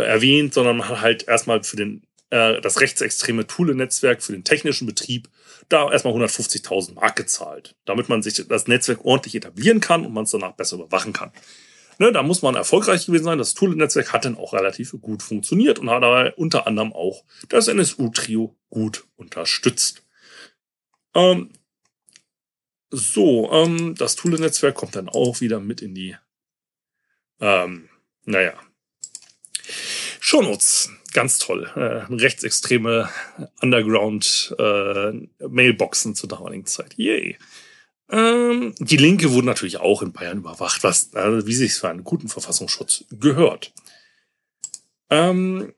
erwähnt, 0.00 0.54
sondern 0.54 0.78
man 0.78 0.88
hat 0.88 1.00
halt 1.00 1.28
erstmal 1.28 1.62
für 1.62 1.76
den 1.76 2.02
äh, 2.30 2.60
das 2.60 2.80
rechtsextreme 2.80 3.46
Thule-Netzwerk 3.46 4.22
für 4.22 4.32
den 4.32 4.44
technischen 4.44 4.86
Betrieb 4.86 5.28
da 5.68 5.90
erstmal 5.90 6.14
150.000 6.14 6.94
Mark 6.94 7.16
gezahlt, 7.16 7.76
damit 7.84 8.08
man 8.08 8.22
sich 8.22 8.42
das 8.48 8.66
Netzwerk 8.66 9.04
ordentlich 9.04 9.34
etablieren 9.34 9.80
kann 9.80 10.04
und 10.04 10.12
man 10.12 10.24
es 10.24 10.30
danach 10.30 10.52
besser 10.52 10.76
überwachen 10.76 11.12
kann. 11.12 11.32
Ne, 11.98 12.10
da 12.10 12.24
muss 12.24 12.42
man 12.42 12.56
erfolgreich 12.56 13.06
gewesen 13.06 13.24
sein. 13.24 13.38
Das 13.38 13.54
Thule-Netzwerk 13.54 14.12
hat 14.12 14.24
dann 14.24 14.36
auch 14.36 14.52
relativ 14.52 14.96
gut 15.00 15.22
funktioniert 15.22 15.78
und 15.78 15.90
hat 15.90 16.02
dabei 16.02 16.34
unter 16.34 16.66
anderem 16.66 16.92
auch 16.92 17.24
das 17.48 17.68
NSU-Trio 17.68 18.56
gut 18.68 19.04
unterstützt. 19.14 20.04
Ähm, 21.14 21.50
so, 22.90 23.50
ähm, 23.52 23.94
das 23.94 24.16
Thule-Netzwerk 24.16 24.74
kommt 24.74 24.96
dann 24.96 25.08
auch 25.08 25.40
wieder 25.40 25.60
mit 25.60 25.82
in 25.82 25.94
die, 25.94 26.16
ähm, 27.40 27.88
naja, 28.24 28.54
Shownotes. 30.20 30.90
Ganz 31.12 31.38
toll. 31.38 31.70
Äh, 31.76 32.12
rechtsextreme 32.12 33.08
Underground-Mailboxen 33.60 36.12
äh, 36.12 36.14
zur 36.14 36.28
damaligen 36.28 36.66
Zeit. 36.66 36.94
Yay. 36.96 37.36
Ähm, 38.10 38.74
die 38.78 38.96
Linke 38.96 39.32
wurde 39.32 39.46
natürlich 39.46 39.78
auch 39.78 40.02
in 40.02 40.12
Bayern 40.12 40.38
überwacht, 40.38 40.82
was, 40.82 41.14
also 41.14 41.46
wie 41.46 41.54
sich 41.54 41.74
für 41.74 41.88
einen 41.88 42.04
guten 42.04 42.28
Verfassungsschutz 42.28 43.04
gehört. 43.10 43.72
Ähm, 45.10 45.72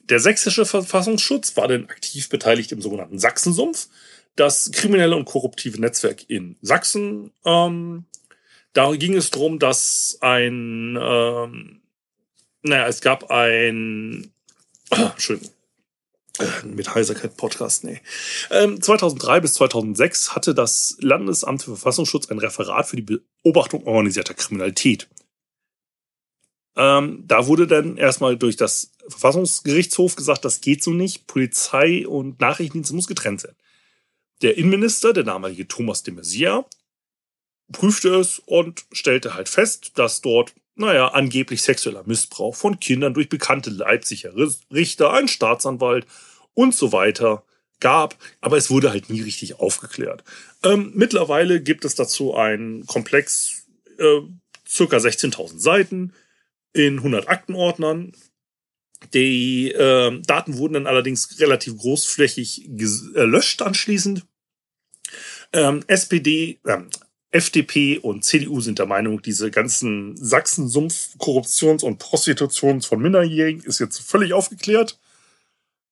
der 0.00 0.18
sächsische 0.18 0.66
Verfassungsschutz 0.66 1.56
war 1.56 1.68
dann 1.68 1.88
aktiv 1.88 2.28
beteiligt 2.28 2.72
im 2.72 2.82
sogenannten 2.82 3.18
Sachsensumpf 3.18 3.88
das 4.36 4.70
kriminelle 4.72 5.16
und 5.16 5.26
korruptive 5.26 5.80
Netzwerk 5.80 6.28
in 6.28 6.56
Sachsen. 6.62 7.32
Ähm, 7.44 8.04
da 8.72 8.92
ging 8.92 9.16
es 9.16 9.30
darum, 9.30 9.58
dass 9.58 10.18
ein, 10.20 10.96
ähm, 11.00 11.79
naja, 12.62 12.86
es 12.86 13.00
gab 13.00 13.30
ein, 13.30 14.32
äh, 14.90 15.08
schön, 15.16 15.40
mit 16.64 16.94
Heiserkeit 16.94 17.36
Podcast, 17.36 17.84
nee. 17.84 18.00
Ähm, 18.50 18.80
2003 18.80 19.40
bis 19.40 19.54
2006 19.54 20.34
hatte 20.34 20.54
das 20.54 20.96
Landesamt 21.00 21.62
für 21.62 21.76
Verfassungsschutz 21.76 22.30
ein 22.30 22.38
Referat 22.38 22.86
für 22.86 22.96
die 22.96 23.20
Beobachtung 23.42 23.86
organisierter 23.86 24.34
Kriminalität. 24.34 25.08
Ähm, 26.76 27.24
da 27.26 27.46
wurde 27.46 27.66
dann 27.66 27.96
erstmal 27.96 28.36
durch 28.36 28.56
das 28.56 28.92
Verfassungsgerichtshof 29.08 30.16
gesagt, 30.16 30.44
das 30.44 30.60
geht 30.60 30.82
so 30.82 30.92
nicht. 30.92 31.26
Polizei 31.26 32.06
und 32.06 32.40
Nachrichtendienste 32.40 32.94
muss 32.94 33.06
getrennt 33.06 33.40
sein. 33.40 33.54
Der 34.42 34.56
Innenminister, 34.56 35.12
der 35.12 35.24
damalige 35.24 35.68
Thomas 35.68 36.02
de 36.02 36.14
Maizière, 36.14 36.64
prüfte 37.72 38.14
es 38.16 38.38
und 38.38 38.84
stellte 38.92 39.34
halt 39.34 39.48
fest, 39.48 39.92
dass 39.96 40.22
dort, 40.22 40.54
naja, 40.80 41.08
angeblich 41.08 41.62
sexueller 41.62 42.04
Missbrauch 42.06 42.56
von 42.56 42.80
Kindern 42.80 43.14
durch 43.14 43.28
bekannte 43.28 43.70
Leipziger 43.70 44.32
Richter, 44.72 45.12
ein 45.12 45.28
Staatsanwalt 45.28 46.06
und 46.54 46.74
so 46.74 46.92
weiter 46.92 47.44
gab, 47.80 48.16
aber 48.40 48.56
es 48.56 48.70
wurde 48.70 48.90
halt 48.90 49.10
nie 49.10 49.20
richtig 49.20 49.60
aufgeklärt. 49.60 50.24
Ähm, 50.64 50.92
mittlerweile 50.94 51.62
gibt 51.62 51.84
es 51.84 51.94
dazu 51.94 52.34
einen 52.34 52.86
Komplex, 52.86 53.66
äh, 53.98 54.20
circa 54.66 54.96
16.000 54.96 55.58
Seiten 55.58 56.12
in 56.72 56.98
100 56.98 57.28
Aktenordnern. 57.28 58.12
Die 59.12 59.72
äh, 59.72 60.20
Daten 60.22 60.56
wurden 60.56 60.74
dann 60.74 60.86
allerdings 60.86 61.40
relativ 61.40 61.76
großflächig 61.76 62.68
gelöscht 62.70 63.62
anschließend. 63.62 64.26
Ähm, 65.52 65.82
SPD, 65.88 66.58
ähm, 66.66 66.88
FDP 67.30 67.98
und 67.98 68.24
CDU 68.24 68.60
sind 68.60 68.78
der 68.78 68.86
Meinung, 68.86 69.22
diese 69.22 69.50
ganzen 69.50 70.16
Sachsen-Sumpf 70.16 71.16
Korruptions- 71.18 71.84
und 71.84 71.98
Prostitutions 71.98 72.86
von 72.86 73.00
Minderjährigen 73.00 73.62
ist 73.62 73.78
jetzt 73.78 74.00
völlig 74.00 74.32
aufgeklärt. 74.32 74.98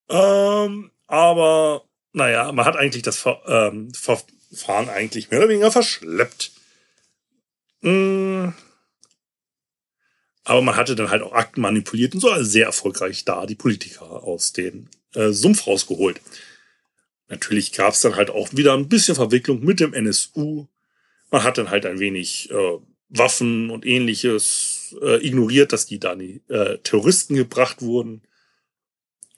Ähm, 0.08 0.90
aber 1.06 1.84
naja, 2.12 2.50
man 2.52 2.64
hat 2.64 2.76
eigentlich 2.76 3.02
das 3.02 3.18
Ver 3.18 3.40
ähm, 3.46 3.92
Verfahren 3.94 4.88
eigentlich 4.88 5.30
mehr 5.30 5.40
oder 5.40 5.48
weniger 5.48 5.70
verschleppt. 5.70 6.50
Mm. 7.82 8.48
Aber 10.44 10.62
man 10.62 10.76
hatte 10.76 10.96
dann 10.96 11.10
halt 11.10 11.22
auch 11.22 11.32
Akten 11.32 11.60
manipuliert 11.60 12.14
und 12.14 12.20
so 12.20 12.30
also 12.30 12.48
sehr 12.48 12.66
erfolgreich 12.66 13.24
da 13.24 13.46
die 13.46 13.54
Politiker 13.54 14.24
aus 14.24 14.54
dem 14.54 14.88
äh, 15.14 15.30
Sumpf 15.30 15.66
rausgeholt. 15.66 16.20
natürlich 17.28 17.72
gab 17.72 17.92
es 17.92 18.00
dann 18.00 18.16
halt 18.16 18.30
auch 18.30 18.48
wieder 18.52 18.74
ein 18.74 18.88
bisschen 18.88 19.14
Verwicklung 19.14 19.62
mit 19.62 19.78
dem 19.78 19.92
NSU. 19.92 20.66
Man 21.30 21.42
hat 21.42 21.58
dann 21.58 21.70
halt 21.70 21.86
ein 21.86 21.98
wenig 21.98 22.50
äh, 22.50 22.78
Waffen 23.08 23.70
und 23.70 23.86
ähnliches 23.86 24.96
äh, 25.00 25.24
ignoriert, 25.26 25.72
dass 25.72 25.86
die 25.86 25.98
da 25.98 26.14
die 26.14 26.42
äh, 26.48 26.78
Terroristen 26.78 27.34
gebracht 27.34 27.82
wurden. 27.82 28.22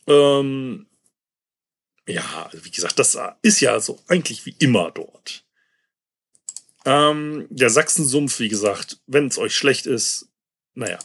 Ähm, 0.06 0.86
ja, 2.06 2.48
also 2.50 2.64
wie 2.64 2.70
gesagt, 2.70 2.98
das 2.98 3.16
ist 3.42 3.60
ja 3.60 3.78
so 3.80 3.98
eigentlich 4.08 4.44
wie 4.46 4.56
immer 4.58 4.90
dort. 4.90 5.44
Ähm, 6.84 7.46
der 7.50 7.70
Sachsensumpf, 7.70 8.40
wie 8.40 8.48
gesagt, 8.48 9.00
wenn 9.06 9.26
es 9.26 9.38
euch 9.38 9.54
schlecht 9.54 9.86
ist, 9.86 10.28
naja. 10.74 10.98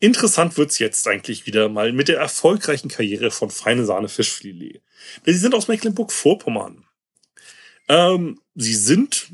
Interessant 0.00 0.56
wird's 0.58 0.80
jetzt 0.80 1.06
eigentlich 1.06 1.46
wieder 1.46 1.68
mal 1.68 1.92
mit 1.92 2.08
der 2.08 2.18
erfolgreichen 2.18 2.88
Karriere 2.88 3.30
von 3.30 3.50
Feine 3.50 3.84
Sahne 3.84 4.08
Fischfilet. 4.08 4.82
Sie 5.24 5.32
sind 5.34 5.54
aus 5.54 5.68
Mecklenburg-Vorpommern. 5.68 6.84
Ähm, 7.88 8.40
sie 8.56 8.74
sind 8.74 9.30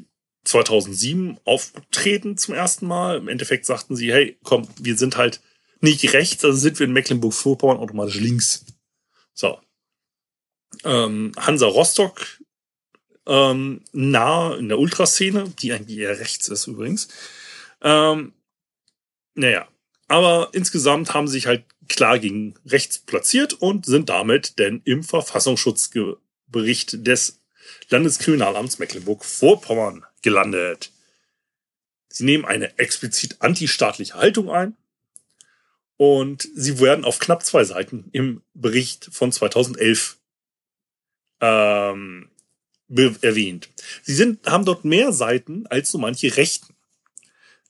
2007 0.49 1.39
aufgetreten 1.45 2.37
zum 2.37 2.55
ersten 2.55 2.87
Mal. 2.87 3.19
Im 3.19 3.29
Endeffekt 3.29 3.67
sagten 3.67 3.97
sie, 3.97 4.13
hey, 4.13 4.39
komm, 4.43 4.67
wir 4.81 4.97
sind 4.97 5.17
halt 5.17 5.41
nicht 5.81 6.13
rechts, 6.13 6.45
also 6.45 6.59
sind 6.59 6.79
wir 6.79 6.87
in 6.87 6.93
Mecklenburg-Vorpommern 6.93 7.77
automatisch 7.77 8.17
links. 8.17 8.65
So. 9.35 9.61
Ähm, 10.85 11.33
Hansa 11.37 11.67
Rostock, 11.67 12.41
ähm, 13.27 13.83
nah 13.93 14.57
in 14.57 14.69
der 14.69 14.79
Ultraszene, 14.79 15.53
die 15.61 15.73
eigentlich 15.73 15.99
eher 15.99 16.19
rechts 16.19 16.49
ist 16.49 16.67
übrigens. 16.67 17.09
Ähm, 17.83 18.33
naja, 19.35 19.69
aber 20.09 20.51
insgesamt 20.53 21.15
haben 21.15 21.29
sie 21.29 21.35
sich 21.35 21.47
halt 21.47 21.65
klar 21.89 22.19
gegen 22.19 22.55
rechts 22.67 22.99
platziert 22.99 23.53
und 23.53 23.87
sind 23.87 24.09
damit 24.09 24.59
denn 24.59 24.81
im 24.85 25.03
Verfassungsschutzbericht 25.03 27.07
des 27.07 27.41
Landeskriminalamts 27.91 28.79
Mecklenburg-Vorpommern 28.79 30.05
gelandet. 30.22 30.92
Sie 32.09 32.24
nehmen 32.24 32.44
eine 32.44 32.78
explizit 32.78 33.37
antistaatliche 33.40 34.14
Haltung 34.14 34.50
ein 34.50 34.76
und 35.96 36.48
sie 36.54 36.81
werden 36.81 37.04
auf 37.04 37.18
knapp 37.18 37.44
zwei 37.44 37.64
Seiten 37.64 38.09
im 38.12 38.42
Bericht 38.54 39.09
von 39.12 39.33
2011 39.33 40.18
ähm, 41.40 42.31
erwähnt. 42.88 43.68
Sie 44.02 44.14
sind, 44.14 44.46
haben 44.46 44.64
dort 44.64 44.85
mehr 44.85 45.12
Seiten 45.12 45.66
als 45.66 45.90
so 45.90 45.98
manche 45.98 46.37
Rechten. 46.37 46.74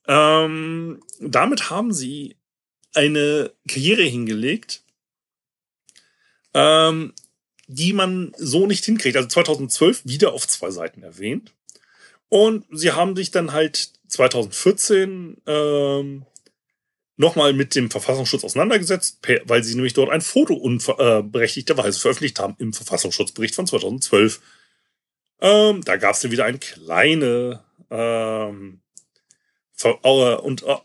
Ähm, 0.06 1.02
damit 1.20 1.70
haben 1.70 1.92
sie 1.92 2.36
eine 2.94 3.52
Karriere 3.66 4.02
hingelegt, 4.02 4.82
ähm, 6.54 7.14
die 7.66 7.92
man 7.92 8.32
so 8.36 8.66
nicht 8.66 8.84
hinkriegt. 8.84 9.16
Also 9.16 9.28
2012 9.28 10.02
wieder 10.04 10.32
auf 10.32 10.46
zwei 10.46 10.70
Seiten 10.70 11.02
erwähnt. 11.02 11.54
Und 12.28 12.64
sie 12.70 12.92
haben 12.92 13.16
sich 13.16 13.30
dann 13.30 13.52
halt 13.52 13.90
2014 14.08 15.38
ähm, 15.46 16.26
nochmal 17.16 17.52
mit 17.52 17.74
dem 17.74 17.90
Verfassungsschutz 17.90 18.44
auseinandergesetzt, 18.44 19.18
weil 19.44 19.64
sie 19.64 19.74
nämlich 19.74 19.94
dort 19.94 20.10
ein 20.10 20.20
Foto 20.20 20.54
unberechtigterweise 20.54 21.98
veröffentlicht 21.98 22.38
haben 22.38 22.54
im 22.58 22.72
Verfassungsschutzbericht 22.72 23.54
von 23.54 23.66
2012. 23.66 24.40
Ähm, 25.40 25.82
da 25.84 25.96
gab 25.96 26.14
es 26.14 26.20
dann 26.20 26.30
wieder 26.30 26.44
eine 26.44 26.58
kleine 26.58 27.64
ähm, 27.90 28.80
und 29.84 30.62
äh, 30.64 30.76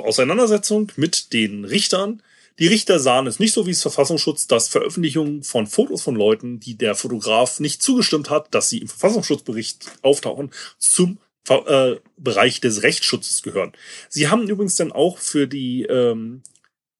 Auseinandersetzung 0.00 0.92
mit 0.96 1.32
den 1.32 1.64
Richtern. 1.64 2.22
Die 2.58 2.66
Richter 2.66 2.98
sahen 2.98 3.26
es 3.26 3.38
nicht 3.38 3.52
so 3.52 3.66
wie 3.66 3.70
das 3.70 3.82
Verfassungsschutz, 3.82 4.48
dass 4.48 4.68
Veröffentlichungen 4.68 5.44
von 5.44 5.66
Fotos 5.66 6.02
von 6.02 6.16
Leuten, 6.16 6.58
die 6.58 6.76
der 6.76 6.94
Fotograf 6.94 7.60
nicht 7.60 7.82
zugestimmt 7.82 8.30
hat, 8.30 8.52
dass 8.52 8.68
sie 8.68 8.78
im 8.78 8.88
Verfassungsschutzbericht 8.88 9.86
auftauchen, 10.02 10.50
zum 10.78 11.18
äh, 11.48 11.96
Bereich 12.16 12.60
des 12.60 12.82
Rechtsschutzes 12.82 13.42
gehören. 13.42 13.72
Sie 14.08 14.28
haben 14.28 14.48
übrigens 14.48 14.76
dann 14.76 14.92
auch 14.92 15.18
für 15.18 15.46
die 15.46 15.84
ähm, 15.84 16.42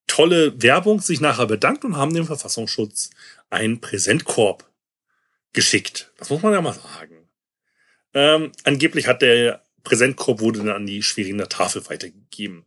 tolle 0.07 0.61
Werbung 0.61 1.01
sich 1.01 1.19
nachher 1.19 1.45
bedankt 1.45 1.83
und 1.83 1.97
haben 1.97 2.13
dem 2.13 2.25
Verfassungsschutz 2.25 3.09
einen 3.49 3.81
Präsentkorb 3.81 4.69
geschickt. 5.53 6.11
Das 6.17 6.29
muss 6.29 6.41
man 6.41 6.53
ja 6.53 6.61
mal 6.61 6.73
sagen. 6.73 7.29
Ähm, 8.13 8.51
angeblich 8.63 9.07
hat 9.07 9.21
der 9.21 9.63
Präsentkorb 9.83 10.39
wurde 10.39 10.59
dann 10.59 10.69
an 10.69 10.85
die 10.85 11.03
Schweriner 11.03 11.49
Tafel 11.49 11.87
weitergegeben. 11.89 12.65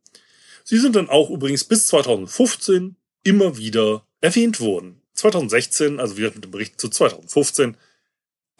Sie 0.64 0.78
sind 0.78 0.96
dann 0.96 1.08
auch 1.08 1.30
übrigens 1.30 1.64
bis 1.64 1.86
2015 1.88 2.96
immer 3.24 3.56
wieder 3.56 4.06
erwähnt 4.20 4.60
worden. 4.60 5.00
2016, 5.14 6.00
also 6.00 6.16
wieder 6.16 6.30
mit 6.32 6.44
dem 6.44 6.50
Bericht 6.50 6.80
zu 6.80 6.88
2015, 6.88 7.76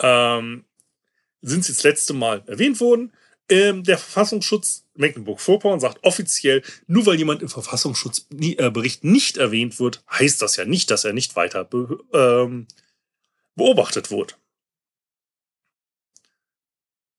ähm, 0.01 0.65
sind 1.41 1.65
sie 1.65 1.73
das 1.73 1.83
letzte 1.83 2.13
Mal 2.13 2.43
erwähnt 2.47 2.81
worden. 2.81 3.13
Ähm, 3.49 3.83
der 3.85 3.99
Verfassungsschutz 3.99 4.85
Mecklenburg-Vorpommern 4.95 5.81
sagt 5.81 6.05
offiziell, 6.05 6.63
nur 6.87 7.07
weil 7.07 7.17
jemand 7.17 7.43
im 7.43 7.49
Verfassungsschutzbericht 7.49 9.05
nicht 9.05 9.37
erwähnt 9.37 9.81
wird, 9.81 10.05
heißt 10.11 10.41
das 10.43 10.57
ja 10.57 10.65
nicht, 10.65 10.91
dass 10.91 11.05
er 11.05 11.13
nicht 11.13 11.35
weiter 11.35 11.65
be 11.65 11.99
ähm, 12.13 12.67
beobachtet 13.55 14.11
wird. 14.11 14.39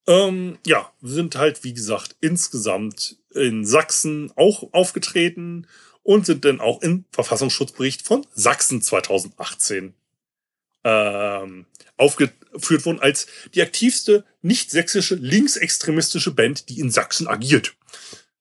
Ähm, 0.06 0.58
ja, 0.66 0.92
sind 1.02 1.36
halt, 1.36 1.63
wie 1.63 1.74
gesagt, 1.74 2.16
insgesamt 2.20 3.18
in 3.34 3.66
Sachsen 3.66 4.32
auch 4.36 4.74
aufgetreten 4.74 5.68
und 6.04 6.26
sind 6.26 6.46
dann 6.46 6.60
auch 6.60 6.82
im 6.82 7.06
Verfassungsschutzbericht 7.12 8.02
von 8.02 8.26
Sachsen 8.34 8.82
2018 8.82 9.94
ähm, 10.84 11.66
aufgeführt 11.98 12.86
worden 12.86 13.00
als 13.00 13.28
die 13.54 13.62
aktivste 13.62 14.26
nicht-sächsische 14.42 15.16
linksextremistische 15.16 16.32
Band, 16.32 16.68
die 16.70 16.80
in 16.80 16.92
Sachsen 16.92 17.28
agiert. 17.28 17.76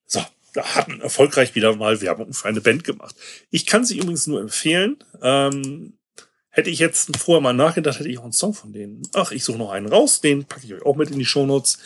So, 0.05 0.23
da 0.53 0.75
hatten 0.75 0.99
erfolgreich 0.99 1.55
wieder 1.55 1.75
mal 1.75 2.01
Werbung 2.01 2.33
für 2.33 2.49
eine 2.49 2.61
Band 2.61 2.83
gemacht. 2.83 3.15
Ich 3.49 3.65
kann 3.65 3.85
sie 3.85 3.97
übrigens 3.97 4.27
nur 4.27 4.41
empfehlen. 4.41 4.97
Ähm, 5.21 5.93
Hätte 6.55 6.69
ich 6.69 6.77
jetzt 6.77 7.17
vorher 7.17 7.41
mal 7.41 7.53
nachgedacht, 7.53 7.97
hätte 7.97 8.09
ich 8.09 8.19
auch 8.19 8.23
einen 8.23 8.31
Song 8.31 8.53
von 8.53 8.73
denen. 8.73 9.01
Ach, 9.13 9.31
ich 9.31 9.43
suche 9.43 9.57
noch 9.57 9.71
einen 9.71 9.87
raus, 9.87 10.21
den 10.21 10.45
packe 10.45 10.67
ich 10.67 10.73
euch 10.75 10.83
auch 10.83 10.95
mit 10.95 11.09
in 11.09 11.17
die 11.17 11.25
Shownotes. 11.25 11.79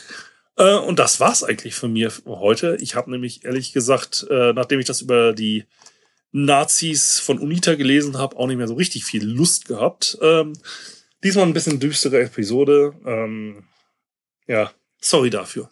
Äh, 0.57 0.75
und 0.75 0.99
das 0.99 1.21
war's 1.21 1.41
eigentlich 1.41 1.73
von 1.73 1.93
mir 1.93 2.11
heute. 2.25 2.77
Ich 2.81 2.93
habe 2.93 3.09
nämlich 3.09 3.45
ehrlich 3.45 3.71
gesagt, 3.71 4.27
äh, 4.29 4.51
nachdem 4.51 4.81
ich 4.81 4.85
das 4.85 5.01
über 5.01 5.31
die 5.31 5.63
Nazis 6.33 7.17
von 7.17 7.39
UNITA 7.39 7.75
gelesen 7.75 8.17
habe, 8.17 8.35
auch 8.35 8.45
nicht 8.47 8.57
mehr 8.57 8.67
so 8.67 8.73
richtig 8.73 9.05
viel 9.05 9.25
Lust 9.25 9.69
gehabt. 9.69 10.17
Ähm, 10.21 10.51
diesmal 11.23 11.45
ein 11.45 11.53
bisschen 11.53 11.79
düstere 11.79 12.19
Episode. 12.19 12.93
Ähm, 13.05 13.63
ja, 14.47 14.73
sorry 14.99 15.29
dafür. 15.29 15.69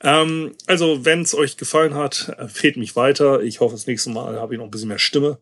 Ähm, 0.00 0.56
also, 0.66 1.04
wenn 1.04 1.20
es 1.20 1.34
euch 1.34 1.58
gefallen 1.58 1.92
hat, 1.92 2.34
empfehlt 2.38 2.78
mich 2.78 2.96
weiter. 2.96 3.42
Ich 3.42 3.60
hoffe, 3.60 3.74
das 3.74 3.86
nächste 3.86 4.08
Mal 4.08 4.40
habe 4.40 4.54
ich 4.54 4.58
noch 4.58 4.64
ein 4.64 4.70
bisschen 4.70 4.88
mehr 4.88 4.98
Stimme 4.98 5.40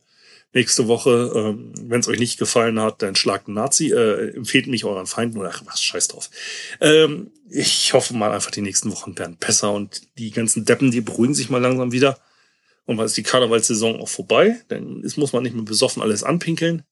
nächste 0.52 0.88
Woche. 0.88 1.32
Ähm, 1.34 1.72
Wenn 1.80 2.00
es 2.00 2.08
euch 2.08 2.18
nicht 2.18 2.38
gefallen 2.38 2.80
hat, 2.80 3.02
dann 3.02 3.16
schlagt 3.16 3.48
einen 3.48 3.54
Nazi, 3.54 3.90
äh, 3.90 4.34
empfehlt 4.36 4.66
mich 4.66 4.84
euren 4.84 5.06
Feinden 5.06 5.38
oder 5.38 5.50
ach, 5.52 5.62
was, 5.64 5.82
scheiß 5.82 6.08
drauf. 6.08 6.30
Ähm, 6.80 7.30
ich 7.50 7.92
hoffe 7.92 8.14
mal 8.14 8.32
einfach, 8.32 8.50
die 8.50 8.62
nächsten 8.62 8.92
Wochen 8.92 9.18
werden 9.18 9.36
besser 9.38 9.72
und 9.72 10.02
die 10.18 10.30
ganzen 10.30 10.64
Deppen, 10.64 10.90
die 10.90 11.00
beruhigen 11.00 11.34
sich 11.34 11.50
mal 11.50 11.60
langsam 11.60 11.92
wieder. 11.92 12.18
Und 12.84 12.98
weil 12.98 13.06
ist 13.06 13.16
die 13.16 13.22
Karnevalssaison 13.22 14.00
auch 14.00 14.08
vorbei, 14.08 14.60
dann 14.68 15.02
ist, 15.02 15.16
muss 15.16 15.32
man 15.32 15.42
nicht 15.42 15.54
mehr 15.54 15.64
besoffen 15.64 16.02
alles 16.02 16.24
anpinkeln. 16.24 16.82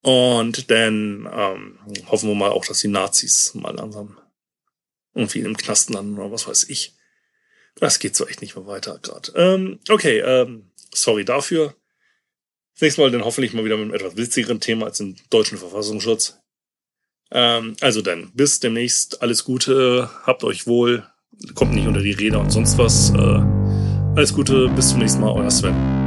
Und 0.00 0.70
dann 0.70 1.28
ähm, 1.32 1.78
hoffen 2.08 2.28
wir 2.28 2.34
mal 2.34 2.50
auch, 2.50 2.64
dass 2.64 2.80
die 2.80 2.88
Nazis 2.88 3.54
mal 3.54 3.74
langsam 3.74 4.18
irgendwie 5.14 5.40
im 5.40 5.56
Knast 5.56 5.90
landen 5.90 6.18
oder 6.18 6.32
was 6.32 6.48
weiß 6.48 6.68
ich. 6.70 6.96
Das 7.76 7.98
geht 7.98 8.16
so 8.16 8.26
echt 8.26 8.42
nicht 8.42 8.56
mehr 8.56 8.66
weiter 8.66 8.98
gerade. 9.00 9.32
Ähm, 9.36 9.78
okay, 9.88 10.18
ähm, 10.20 10.70
sorry 10.92 11.24
dafür. 11.24 11.74
Das 12.74 12.82
nächste 12.82 13.00
Mal 13.02 13.10
dann 13.10 13.24
hoffentlich 13.24 13.52
mal 13.52 13.64
wieder 13.64 13.76
mit 13.76 13.84
einem 13.84 13.94
etwas 13.94 14.16
witzigeren 14.16 14.60
Thema 14.60 14.86
als 14.86 15.00
im 15.00 15.16
deutschen 15.30 15.58
Verfassungsschutz. 15.58 16.38
Ähm, 17.30 17.76
also 17.80 18.02
dann, 18.02 18.30
bis 18.34 18.60
demnächst. 18.60 19.22
Alles 19.22 19.44
Gute, 19.44 20.10
habt 20.24 20.44
euch 20.44 20.66
wohl, 20.66 21.06
kommt 21.54 21.74
nicht 21.74 21.86
unter 21.86 22.02
die 22.02 22.12
Räder 22.12 22.40
und 22.40 22.50
sonst 22.50 22.78
was. 22.78 23.10
Äh, 23.10 23.42
alles 24.16 24.34
Gute, 24.34 24.68
bis 24.68 24.90
zum 24.90 24.98
nächsten 24.98 25.20
Mal, 25.20 25.32
euer 25.32 25.50
Sven. 25.50 26.01